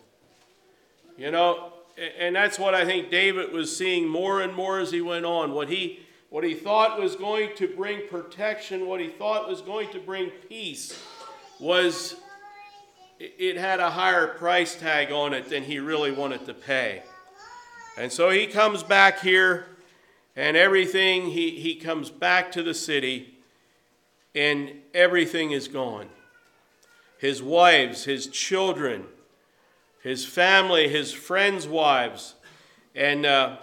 [1.19, 1.73] You know,
[2.19, 5.53] and that's what I think David was seeing more and more as he went on.
[5.53, 9.91] What he, what he thought was going to bring protection, what he thought was going
[9.91, 11.03] to bring peace,
[11.59, 12.15] was
[13.19, 17.03] it had a higher price tag on it than he really wanted to pay.
[17.99, 19.67] And so he comes back here,
[20.37, 23.30] and everything, he, he comes back to the city,
[24.35, 26.09] and everything is gone.
[27.19, 29.05] His wives, his children,
[30.03, 32.35] his family, his friends' wives.
[32.95, 33.57] And, uh,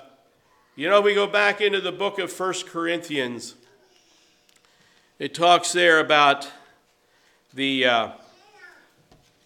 [0.75, 3.55] you know, we go back into the book of First Corinthians.
[5.17, 6.51] It talks there about
[7.53, 8.11] the, uh,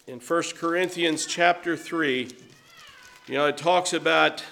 [0.06, 2.28] in First Corinthians chapter 3,
[3.28, 4.44] you know, it talks about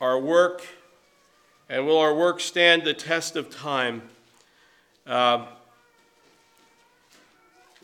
[0.00, 0.62] our work
[1.68, 4.02] and will our work stand the test of time?
[5.06, 5.46] Uh,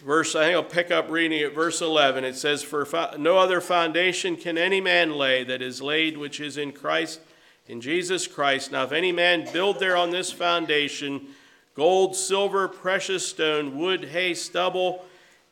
[0.04, 2.24] verse, I think I'll pick up reading at verse 11.
[2.24, 6.56] It says, For no other foundation can any man lay that is laid which is
[6.56, 7.20] in Christ,
[7.68, 8.72] in Jesus Christ.
[8.72, 11.28] Now, if any man build there on this foundation,
[11.74, 15.04] gold, silver, precious stone, wood, hay, stubble,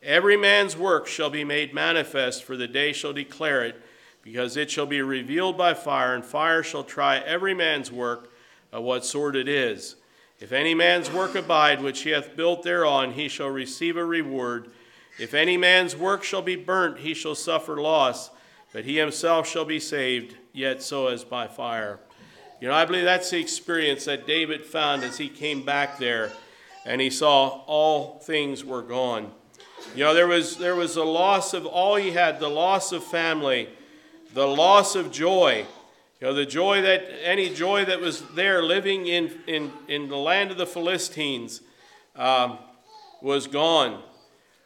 [0.02, 3.80] every man's work shall be made manifest, for the day shall declare it,
[4.22, 8.32] because it shall be revealed by fire, and fire shall try every man's work
[8.72, 9.94] of what sort it is.
[10.40, 14.70] If any man's work abide which he hath built thereon, he shall receive a reward.
[15.18, 18.30] If any man's work shall be burnt, he shall suffer loss,
[18.72, 22.00] but he himself shall be saved, yet so as by fire.
[22.60, 26.32] You know, I believe that's the experience that David found as he came back there
[26.84, 29.32] and he saw all things were gone.
[29.94, 33.04] You know, there was, there was a loss of all he had, the loss of
[33.04, 33.68] family,
[34.34, 35.66] the loss of joy.
[36.20, 40.18] You know, the joy that, any joy that was there living in, in, in the
[40.18, 41.62] land of the Philistines
[42.14, 42.58] um,
[43.22, 44.02] was gone.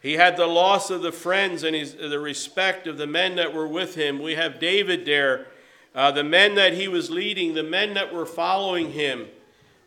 [0.03, 3.55] He had the loss of the friends and his, the respect of the men that
[3.55, 4.21] were with him.
[4.21, 5.47] We have David there,
[5.95, 9.29] uh, the men that he was leading, the men that were following him,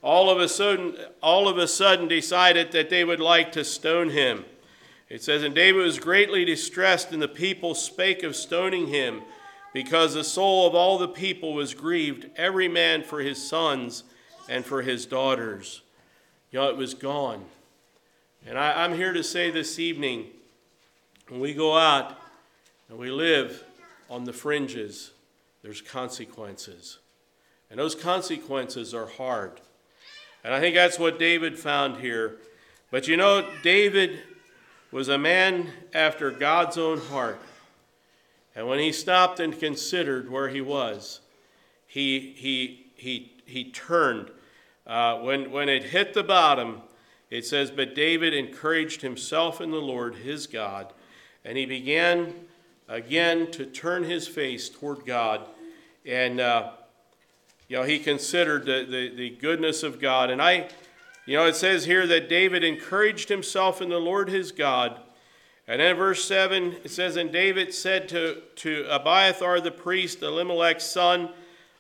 [0.01, 4.11] all of a sudden, all of a sudden decided that they would like to stone
[4.11, 4.45] him.
[5.09, 9.21] It says, And David was greatly distressed, and the people spake of stoning him
[9.73, 14.03] because the soul of all the people was grieved, every man for his sons
[14.49, 15.81] and for his daughters.
[16.51, 17.45] You know, it was gone.
[18.45, 20.27] And I, am here to say this evening
[21.27, 22.17] when we go out
[22.89, 23.63] and we live
[24.09, 25.11] on the fringes,
[25.61, 26.99] there's consequences.
[27.69, 29.59] And those consequences are hard.
[30.43, 32.37] And I think that's what David found here.
[32.89, 34.19] But you know, David
[34.91, 37.39] was a man after God's own heart.
[38.57, 41.21] And when he stopped and considered where he was,
[41.85, 44.31] he, he, he, he turned.
[44.87, 46.81] Uh, when, when it hit the bottom,
[47.29, 50.91] it says, But David encouraged himself in the Lord his God,
[51.45, 52.33] and he began
[52.89, 55.45] again to turn his face toward God.
[56.03, 56.71] And, uh,
[57.67, 60.31] you know, he considered the, the, the goodness of God.
[60.31, 60.69] And I,
[61.27, 64.99] you know, it says here that David encouraged himself in the Lord his God
[65.67, 70.85] and then verse 7, it says, And David said to, to Abiathar the priest, Elimelech's
[70.85, 71.29] son,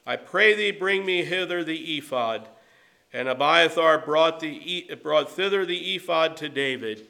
[0.05, 2.47] I pray thee bring me hither the ephod.
[3.13, 7.07] And Abiathar brought, the, brought thither the ephod to David.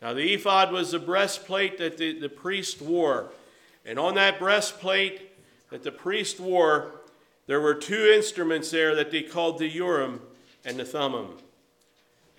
[0.00, 3.30] Now the ephod was the breastplate that the, the priest wore.
[3.84, 5.32] And on that breastplate
[5.70, 6.92] that the priest wore,
[7.46, 10.20] there were two instruments there that they called the Urim
[10.64, 11.38] and the Thummim.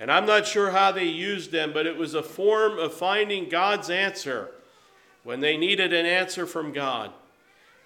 [0.01, 3.47] And I'm not sure how they used them, but it was a form of finding
[3.49, 4.49] God's answer
[5.23, 7.11] when they needed an answer from God.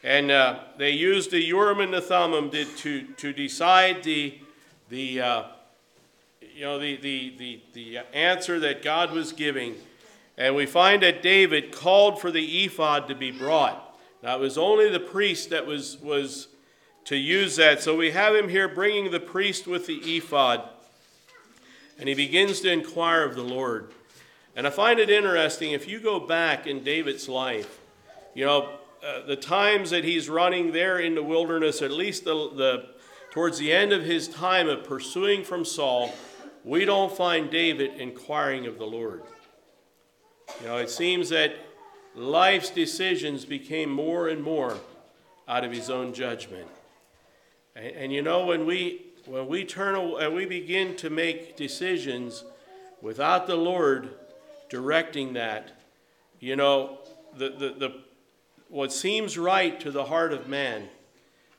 [0.01, 4.39] And uh, they used the Urim and the Thummim to, to, to decide the,
[4.87, 5.43] the, uh,
[6.39, 9.75] you know, the, the, the, the answer that God was giving.
[10.37, 13.93] And we find that David called for the ephod to be brought.
[14.23, 16.47] Now, it was only the priest that was, was
[17.03, 17.83] to use that.
[17.83, 20.69] So we have him here bringing the priest with the ephod
[21.97, 23.91] and he begins to inquire of the Lord.
[24.55, 27.79] And I find it interesting if you go back in David's life,
[28.33, 28.69] you know,
[29.05, 32.85] uh, the times that he's running there in the wilderness, at least the, the
[33.31, 36.13] towards the end of his time of pursuing from Saul,
[36.63, 39.21] we don't find David inquiring of the Lord.
[40.61, 41.53] You know, it seems that
[42.15, 44.77] life's decisions became more and more
[45.47, 46.67] out of his own judgment.
[47.75, 52.43] And, and you know, when we when we turn and we begin to make decisions
[53.01, 54.09] without the Lord
[54.69, 55.71] directing that,
[56.39, 56.99] you know,
[57.35, 57.95] the, the, the,
[58.69, 60.89] what seems right to the heart of man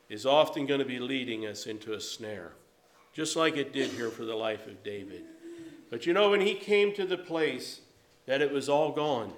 [0.09, 2.53] is often going to be leading us into a snare,
[3.13, 5.25] just like it did here for the life of David.
[5.91, 7.81] But you know, when he came to the place
[8.27, 9.33] that it was all gone,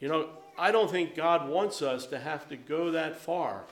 [0.00, 3.64] you know, I don't think God wants us to have to go that far.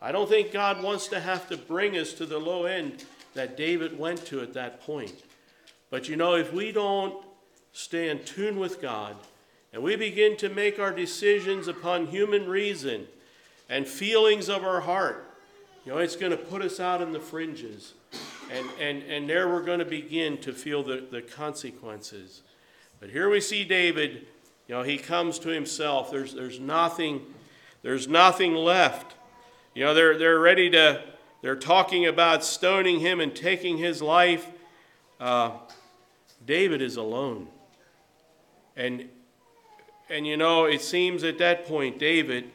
[0.00, 3.56] I don't think God wants to have to bring us to the low end that
[3.56, 5.14] David went to at that point.
[5.90, 7.24] But you know, if we don't
[7.72, 9.16] stay in tune with God
[9.72, 13.06] and we begin to make our decisions upon human reason
[13.68, 15.26] and feelings of our heart,
[15.84, 17.94] you know, it's going to put us out in the fringes.
[18.52, 22.42] And, and, and there we're going to begin to feel the, the consequences.
[23.00, 24.26] But here we see David,
[24.68, 26.10] you know, he comes to himself.
[26.10, 27.22] There's, there's, nothing,
[27.82, 29.15] there's nothing left.
[29.76, 31.02] You know, they're, they're ready to,
[31.42, 34.48] they're talking about stoning him and taking his life.
[35.20, 35.50] Uh,
[36.46, 37.48] David is alone.
[38.74, 39.10] And,
[40.08, 42.52] and you know, it seems at that point, David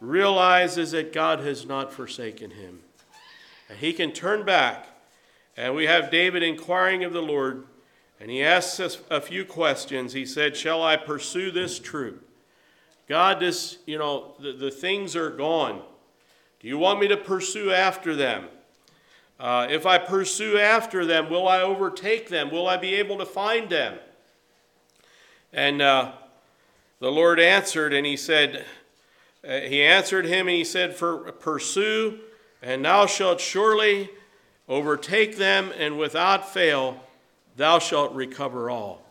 [0.00, 2.80] realizes that God has not forsaken him.
[3.68, 4.88] And he can turn back.
[5.56, 7.66] And we have David inquiring of the Lord,
[8.18, 10.12] and he asks us a few questions.
[10.12, 12.28] He said, Shall I pursue this troop?
[13.08, 15.80] God, this, you know, the, the things are gone.
[16.64, 18.46] Do you want me to pursue after them?
[19.38, 22.50] Uh, if I pursue after them, will I overtake them?
[22.50, 23.98] Will I be able to find them?
[25.52, 26.12] And uh,
[27.00, 28.64] the Lord answered, and he said,
[29.46, 32.20] uh, He answered him, and he said, For pursue,
[32.62, 34.08] and thou shalt surely
[34.66, 36.98] overtake them, and without fail
[37.58, 39.02] thou shalt recover all.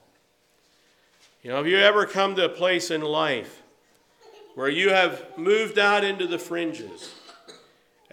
[1.44, 3.62] You know, have you ever come to a place in life
[4.56, 7.14] where you have moved out into the fringes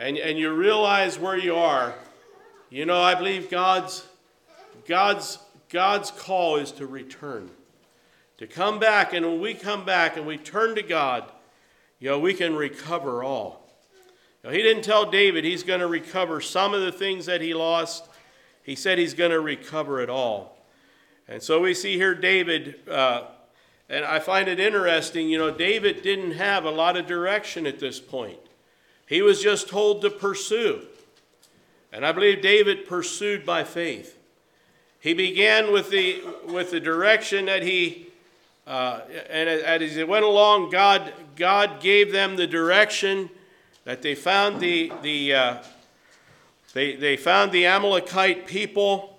[0.01, 1.95] and, and you realize where you are?
[2.71, 4.07] You know, I believe God's,
[4.87, 5.39] God's,
[5.69, 7.51] God's call is to return,
[8.39, 9.13] to come back.
[9.13, 11.31] And when we come back and we turn to God,
[11.99, 13.69] you know, we can recover all.
[14.43, 17.53] Now, he didn't tell David he's going to recover some of the things that he
[17.53, 18.09] lost.
[18.63, 20.57] He said he's going to recover it all.
[21.29, 23.25] And so we see here David, uh,
[23.91, 27.79] and I find it interesting, you know, David didn't have a lot of direction at
[27.79, 28.41] this point.
[29.11, 30.83] He was just told to pursue.
[31.93, 34.17] And I believe David pursued by faith.
[35.01, 38.07] He began with the, with the direction that he,
[38.69, 43.29] uh, and as he went along, God, God gave them the direction
[43.83, 45.57] that they found the, the, uh,
[46.73, 49.19] they, they found the Amalekite people.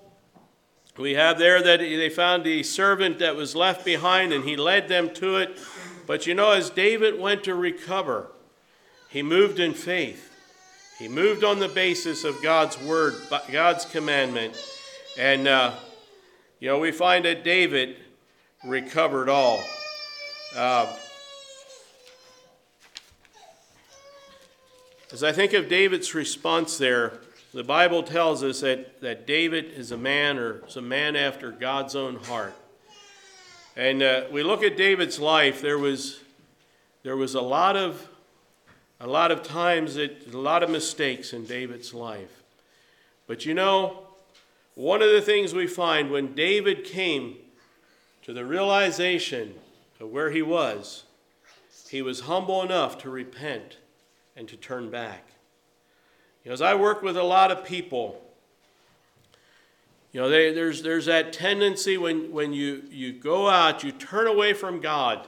[0.97, 4.87] We have there that they found the servant that was left behind and he led
[4.87, 5.59] them to it.
[6.07, 8.30] But you know, as David went to recover,
[9.11, 10.29] he moved in faith.
[10.97, 13.15] He moved on the basis of God's word,
[13.51, 14.55] God's commandment.
[15.17, 15.73] And, uh,
[16.59, 17.97] you know, we find that David
[18.63, 19.63] recovered all.
[20.55, 20.93] Uh,
[25.13, 27.19] As I think of David's response there,
[27.53, 31.51] the Bible tells us that, that David is a man or is a man after
[31.51, 32.53] God's own heart.
[33.75, 36.21] And uh, we look at David's life, there was,
[37.03, 38.07] there was a lot of
[39.01, 42.43] a lot of times that a lot of mistakes in David's life.
[43.25, 44.01] But you know,
[44.75, 47.37] one of the things we find when David came
[48.21, 49.55] to the realization
[49.99, 51.03] of where he was,
[51.89, 53.77] he was humble enough to repent
[54.35, 55.25] and to turn back.
[56.43, 58.21] You know, as I work with a lot of people,
[60.11, 64.27] you know, they, there's, there's that tendency when, when you, you go out, you turn
[64.27, 65.27] away from God,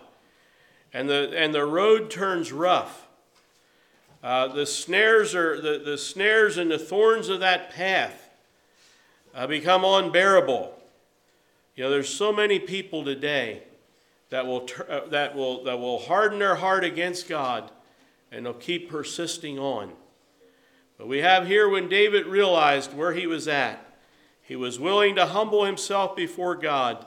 [0.94, 3.03] and the, and the road turns rough.
[4.24, 8.30] Uh, the snares are the, the snares and the thorns of that path
[9.36, 10.74] uh, become unbearable.
[11.76, 13.64] You know, there's so many people today
[14.30, 17.70] that will, uh, that will, that will harden their heart against God
[18.32, 19.92] and they'll keep persisting on.
[20.98, 23.86] But we have here when David realized where he was at,
[24.42, 27.06] he was willing to humble himself before God.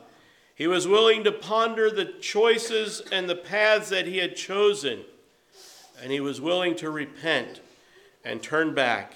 [0.55, 5.05] He was willing to ponder the choices and the paths that he had chosen.
[6.03, 7.61] And he was willing to repent
[8.25, 9.15] and turn back.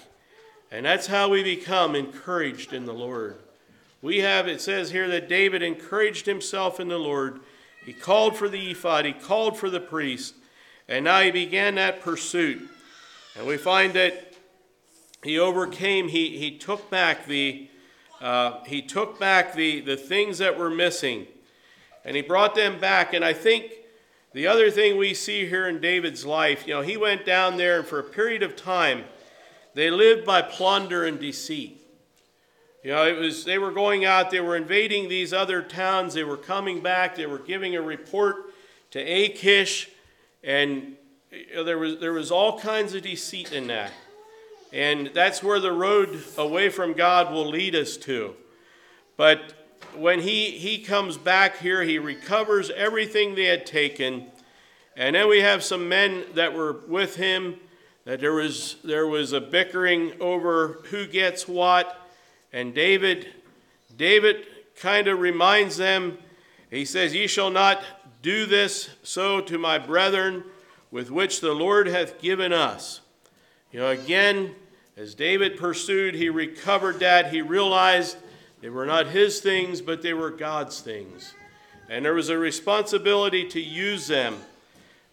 [0.71, 3.37] And that's how we become encouraged in the Lord.
[4.01, 7.41] We have, it says here that David encouraged himself in the Lord.
[7.85, 10.35] He called for the ephod, he called for the priest,
[10.87, 12.67] and now he began that pursuit.
[13.37, 14.33] And we find that
[15.23, 17.67] he overcame, he, he took back the
[18.21, 21.25] uh, he took back the, the things that were missing
[22.05, 23.13] and he brought them back.
[23.13, 23.71] And I think
[24.33, 27.79] the other thing we see here in David's life, you know, he went down there
[27.79, 29.03] and for a period of time,
[29.73, 31.81] they lived by plunder and deceit.
[32.83, 36.23] You know, it was they were going out, they were invading these other towns, they
[36.23, 38.53] were coming back, they were giving a report
[38.91, 39.89] to Achish,
[40.43, 40.95] and
[41.53, 43.91] there was, there was all kinds of deceit in that.
[44.73, 48.35] And that's where the road away from God will lead us to.
[49.17, 49.60] But
[49.97, 54.27] when he, he comes back here, he recovers everything they had taken.
[54.95, 57.55] And then we have some men that were with him,
[58.05, 62.09] that there was, there was a bickering over who gets what.
[62.51, 63.27] And David,
[63.97, 66.17] David kind of reminds them,
[66.69, 67.83] he says, Ye shall not
[68.21, 70.43] do this so to my brethren
[70.89, 73.01] with which the Lord hath given us.
[73.71, 74.55] You know, again,
[74.97, 77.31] as David pursued, he recovered that.
[77.31, 78.17] He realized
[78.61, 81.33] they were not his things, but they were God's things.
[81.89, 84.37] And there was a responsibility to use them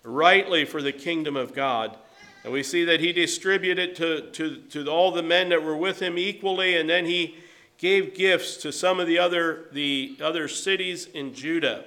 [0.04, 1.96] rightly for the kingdom of God.
[2.44, 6.00] And we see that he distributed to, to, to all the men that were with
[6.00, 7.36] him equally, and then he
[7.78, 11.84] gave gifts to some of the other, the other cities in Judah.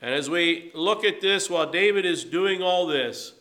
[0.00, 3.32] And as we look at this, while David is doing all this,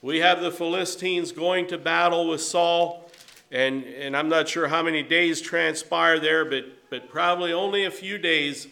[0.00, 3.07] we have the Philistines going to battle with Saul.
[3.50, 7.90] And, and I'm not sure how many days transpire there, but, but probably only a
[7.90, 8.68] few days.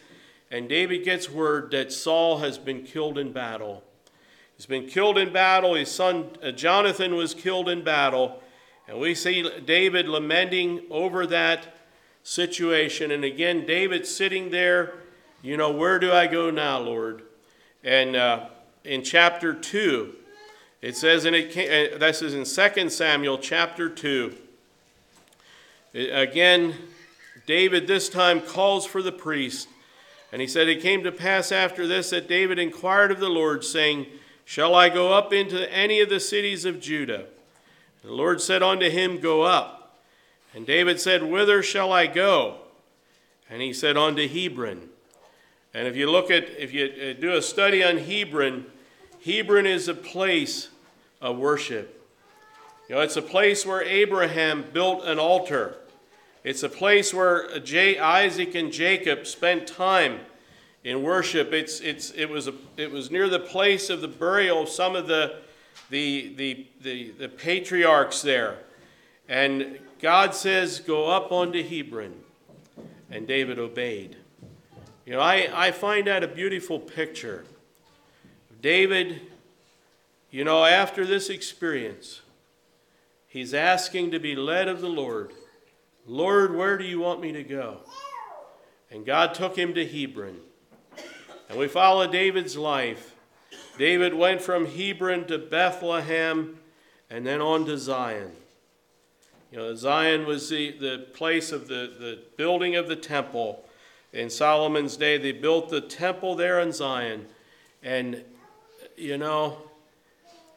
[0.51, 3.83] And David gets word that Saul has been killed in battle.
[4.55, 5.75] He's been killed in battle.
[5.75, 8.41] His son uh, Jonathan was killed in battle.
[8.87, 11.75] And we see David lamenting over that
[12.23, 13.11] situation.
[13.11, 14.93] And again, David sitting there,
[15.41, 17.23] you know, where do I go now, Lord?
[17.83, 18.47] And uh,
[18.83, 20.13] in chapter 2,
[20.81, 24.35] it says, and it came, uh, this is in 2 Samuel chapter 2.
[25.97, 26.75] Again,
[27.47, 29.67] David this time calls for the priest.
[30.31, 33.63] And he said, It came to pass after this that David inquired of the Lord,
[33.63, 34.05] saying,
[34.45, 37.25] Shall I go up into any of the cities of Judah?
[38.03, 39.97] And the Lord said unto him, Go up.
[40.53, 42.57] And David said, Whither shall I go?
[43.49, 44.89] And he said, Unto Hebron.
[45.73, 48.65] And if you look at, if you uh, do a study on Hebron,
[49.25, 50.69] Hebron is a place
[51.21, 51.93] of worship.
[52.87, 55.77] You know, it's a place where Abraham built an altar.
[56.47, 60.21] It's a place where J- Isaac and Jacob spent time
[60.81, 61.51] in worship.
[61.51, 64.95] It's, it's, it, was a, it was near the place of the burial of some
[64.95, 65.39] of the,
[65.89, 68.59] the, the, the, the patriarchs there.
[69.27, 72.13] And God says, Go up onto Hebron.
[73.11, 74.15] And David obeyed.
[75.05, 77.43] You know, I, I find that a beautiful picture.
[78.61, 79.19] David,
[80.31, 82.21] you know, after this experience,
[83.27, 85.33] he's asking to be led of the Lord.
[86.07, 87.81] Lord, where do you want me to go?
[88.89, 90.37] And God took him to Hebron.
[91.49, 93.13] And we follow David's life.
[93.77, 96.59] David went from Hebron to Bethlehem
[97.09, 98.31] and then on to Zion.
[99.51, 103.65] You know, Zion was the, the place of the, the building of the temple.
[104.13, 107.27] In Solomon's day, they built the temple there in Zion.
[107.83, 108.23] And
[108.95, 109.57] you know,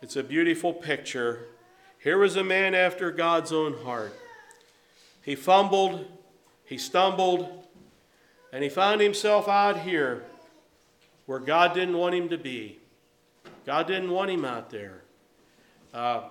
[0.01, 1.47] it's a beautiful picture.
[1.99, 4.17] Here was a man after God's own heart.
[5.23, 6.07] He fumbled,
[6.65, 7.67] he stumbled,
[8.53, 10.25] and he found himself out here
[11.27, 12.79] where God didn't want him to be.
[13.67, 15.03] God didn't want him out there.
[15.93, 16.23] Uh,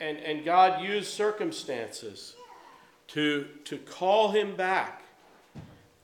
[0.00, 2.34] and, and God used circumstances
[3.08, 5.02] to, to call him back.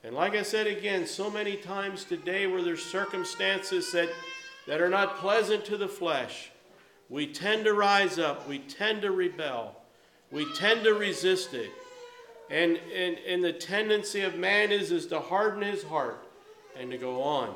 [0.05, 4.09] And like I said again, so many times today where there's circumstances that
[4.67, 6.51] that are not pleasant to the flesh,
[7.09, 9.80] we tend to rise up, we tend to rebel,
[10.31, 11.71] we tend to resist it.
[12.51, 16.25] And, and, and the tendency of man is, is to harden his heart
[16.77, 17.55] and to go on.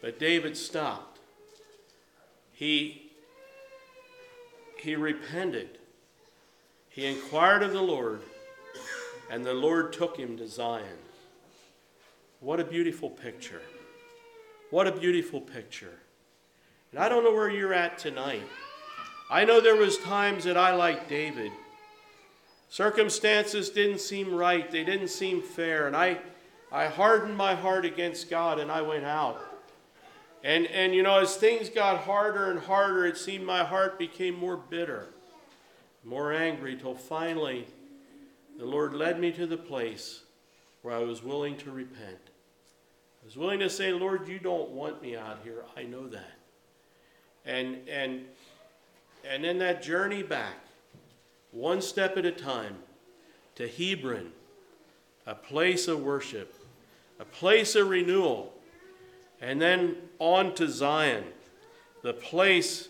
[0.00, 1.18] But David stopped.
[2.52, 3.10] He,
[4.78, 5.78] he repented.
[6.88, 8.20] He inquired of the Lord,
[9.28, 10.84] and the Lord took him to Zion.
[12.38, 13.62] What a beautiful picture.
[14.70, 15.98] What a beautiful picture.
[16.92, 18.42] And I don't know where you're at tonight.
[19.30, 21.52] I know there was times that I like David.
[22.68, 24.70] Circumstances didn't seem right.
[24.70, 25.86] They didn't seem fair.
[25.86, 26.18] And I,
[26.70, 29.40] I hardened my heart against God and I went out.
[30.42, 34.34] And, and you know, as things got harder and harder, it seemed my heart became
[34.34, 35.06] more bitter,
[36.04, 37.66] more angry, till finally
[38.58, 40.22] the Lord led me to the place
[40.82, 42.18] where I was willing to repent.
[43.22, 45.64] I was willing to say, Lord, you don't want me out here.
[45.76, 46.32] I know that.
[47.46, 48.26] And, and,
[49.28, 50.56] and then that journey back,
[51.50, 52.76] one step at a time,
[53.56, 54.32] to Hebron,
[55.26, 56.54] a place of worship,
[57.18, 58.52] a place of renewal,
[59.40, 61.24] and then on to Zion,
[62.02, 62.88] the place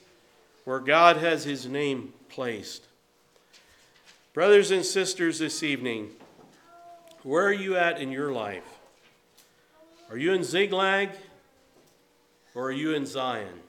[0.64, 2.86] where God has his name placed.
[4.32, 6.10] Brothers and sisters, this evening,
[7.22, 8.78] where are you at in your life?
[10.10, 11.10] Are you in Ziklag?
[12.54, 13.60] or are you in Zion?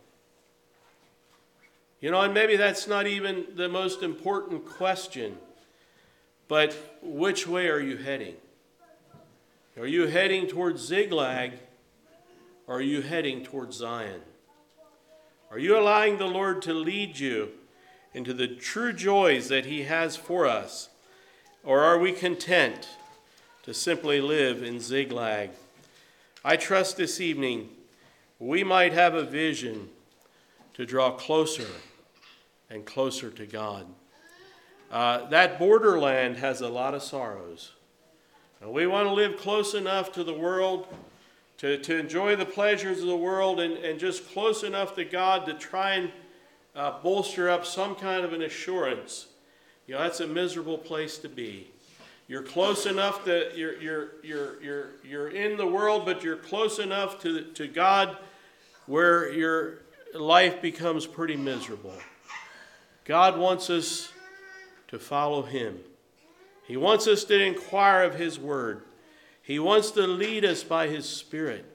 [2.05, 5.39] You know, and maybe that's not even the most important question,
[6.47, 8.35] but which way are you heading?
[9.75, 11.53] Are you heading towards Ziklag
[12.67, 14.21] or are you heading towards Zion?
[15.49, 17.49] Are you allowing the Lord to lead you
[18.13, 20.89] into the true joys that He has for us?
[21.63, 22.87] Or are we content
[23.63, 25.49] to simply live in Ziklag?
[26.43, 27.69] I trust this evening
[28.37, 29.89] we might have a vision
[30.75, 31.65] to draw closer
[32.69, 33.85] and closer to God.
[34.91, 37.71] Uh, that borderland has a lot of sorrows.
[38.61, 40.87] And we want to live close enough to the world
[41.57, 45.45] to, to enjoy the pleasures of the world and, and just close enough to God
[45.45, 46.11] to try and
[46.75, 49.27] uh, bolster up some kind of an assurance.
[49.87, 51.71] You know, that's a miserable place to be.
[52.27, 56.79] You're close enough that you're, you're, you're, you're, you're in the world, but you're close
[56.79, 58.17] enough to, to God
[58.87, 59.79] where your
[60.13, 61.93] life becomes pretty miserable.
[63.05, 64.11] God wants us
[64.87, 65.79] to follow Him.
[66.67, 68.81] He wants us to inquire of His Word.
[69.41, 71.65] He wants to lead us by His Spirit.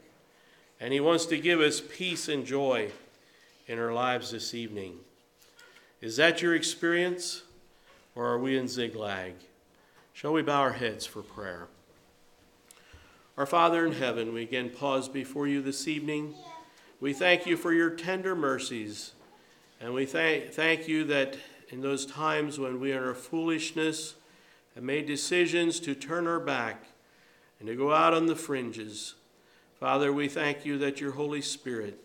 [0.81, 2.91] And He wants to give us peace and joy
[3.69, 4.97] in our lives this evening.
[6.01, 7.43] Is that your experience?
[8.17, 9.35] Or are we in Ziklag?
[10.13, 11.69] Shall we bow our heads for prayer?
[13.37, 16.35] Our Father in heaven, we again pause before you this evening.
[17.01, 19.13] We thank you for your tender mercies.
[19.81, 21.39] And we thank, thank you that
[21.71, 24.15] in those times when we, in our foolishness,
[24.75, 26.85] have made decisions to turn our back
[27.59, 29.15] and to go out on the fringes,
[29.79, 31.99] Father, we thank you that your Holy Spirit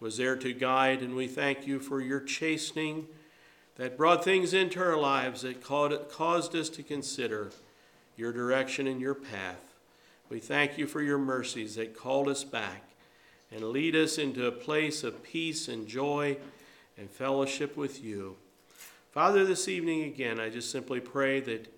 [0.00, 3.06] was there to guide, and we thank you for your chastening
[3.76, 7.52] that brought things into our lives that caused us to consider
[8.16, 9.74] your direction and your path.
[10.28, 12.82] We thank you for your mercies that called us back
[13.52, 16.38] and lead us into a place of peace and joy
[16.96, 18.36] and fellowship with you.
[19.10, 21.72] Father, this evening again, I just simply pray that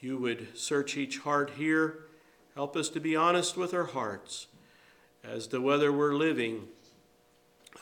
[0.00, 2.06] you would search each heart here.
[2.54, 4.46] Help us to be honest with our hearts
[5.24, 6.68] as to whether we're living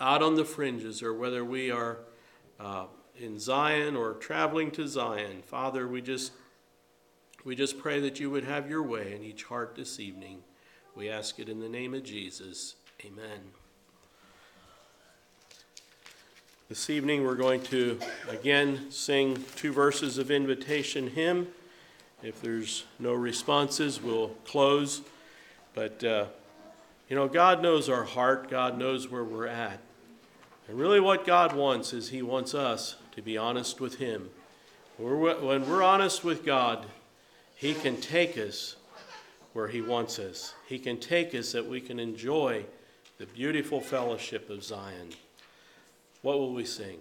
[0.00, 1.98] out on the fringes or whether we are
[2.60, 2.86] uh,
[3.18, 5.42] in Zion or traveling to Zion.
[5.42, 6.32] Father, we just
[7.44, 10.42] we just pray that you would have your way in each heart this evening.
[10.94, 12.74] We ask it in the name of Jesus.
[13.04, 13.57] Amen.
[16.68, 17.98] This evening we're going to
[18.28, 21.48] again sing two verses of invitation hymn.
[22.22, 25.00] If there's no responses, we'll close.
[25.72, 26.26] But, uh,
[27.08, 29.80] you know, God knows our heart, God knows where we're at.
[30.68, 34.28] And really, what God wants is He wants us to be honest with Him.
[34.98, 36.84] When we're honest with God,
[37.56, 38.76] He can take us
[39.54, 40.52] where He wants us.
[40.66, 42.66] He can take us that we can enjoy
[43.16, 45.14] the beautiful fellowship of Zion.
[46.29, 46.99] What will we sing?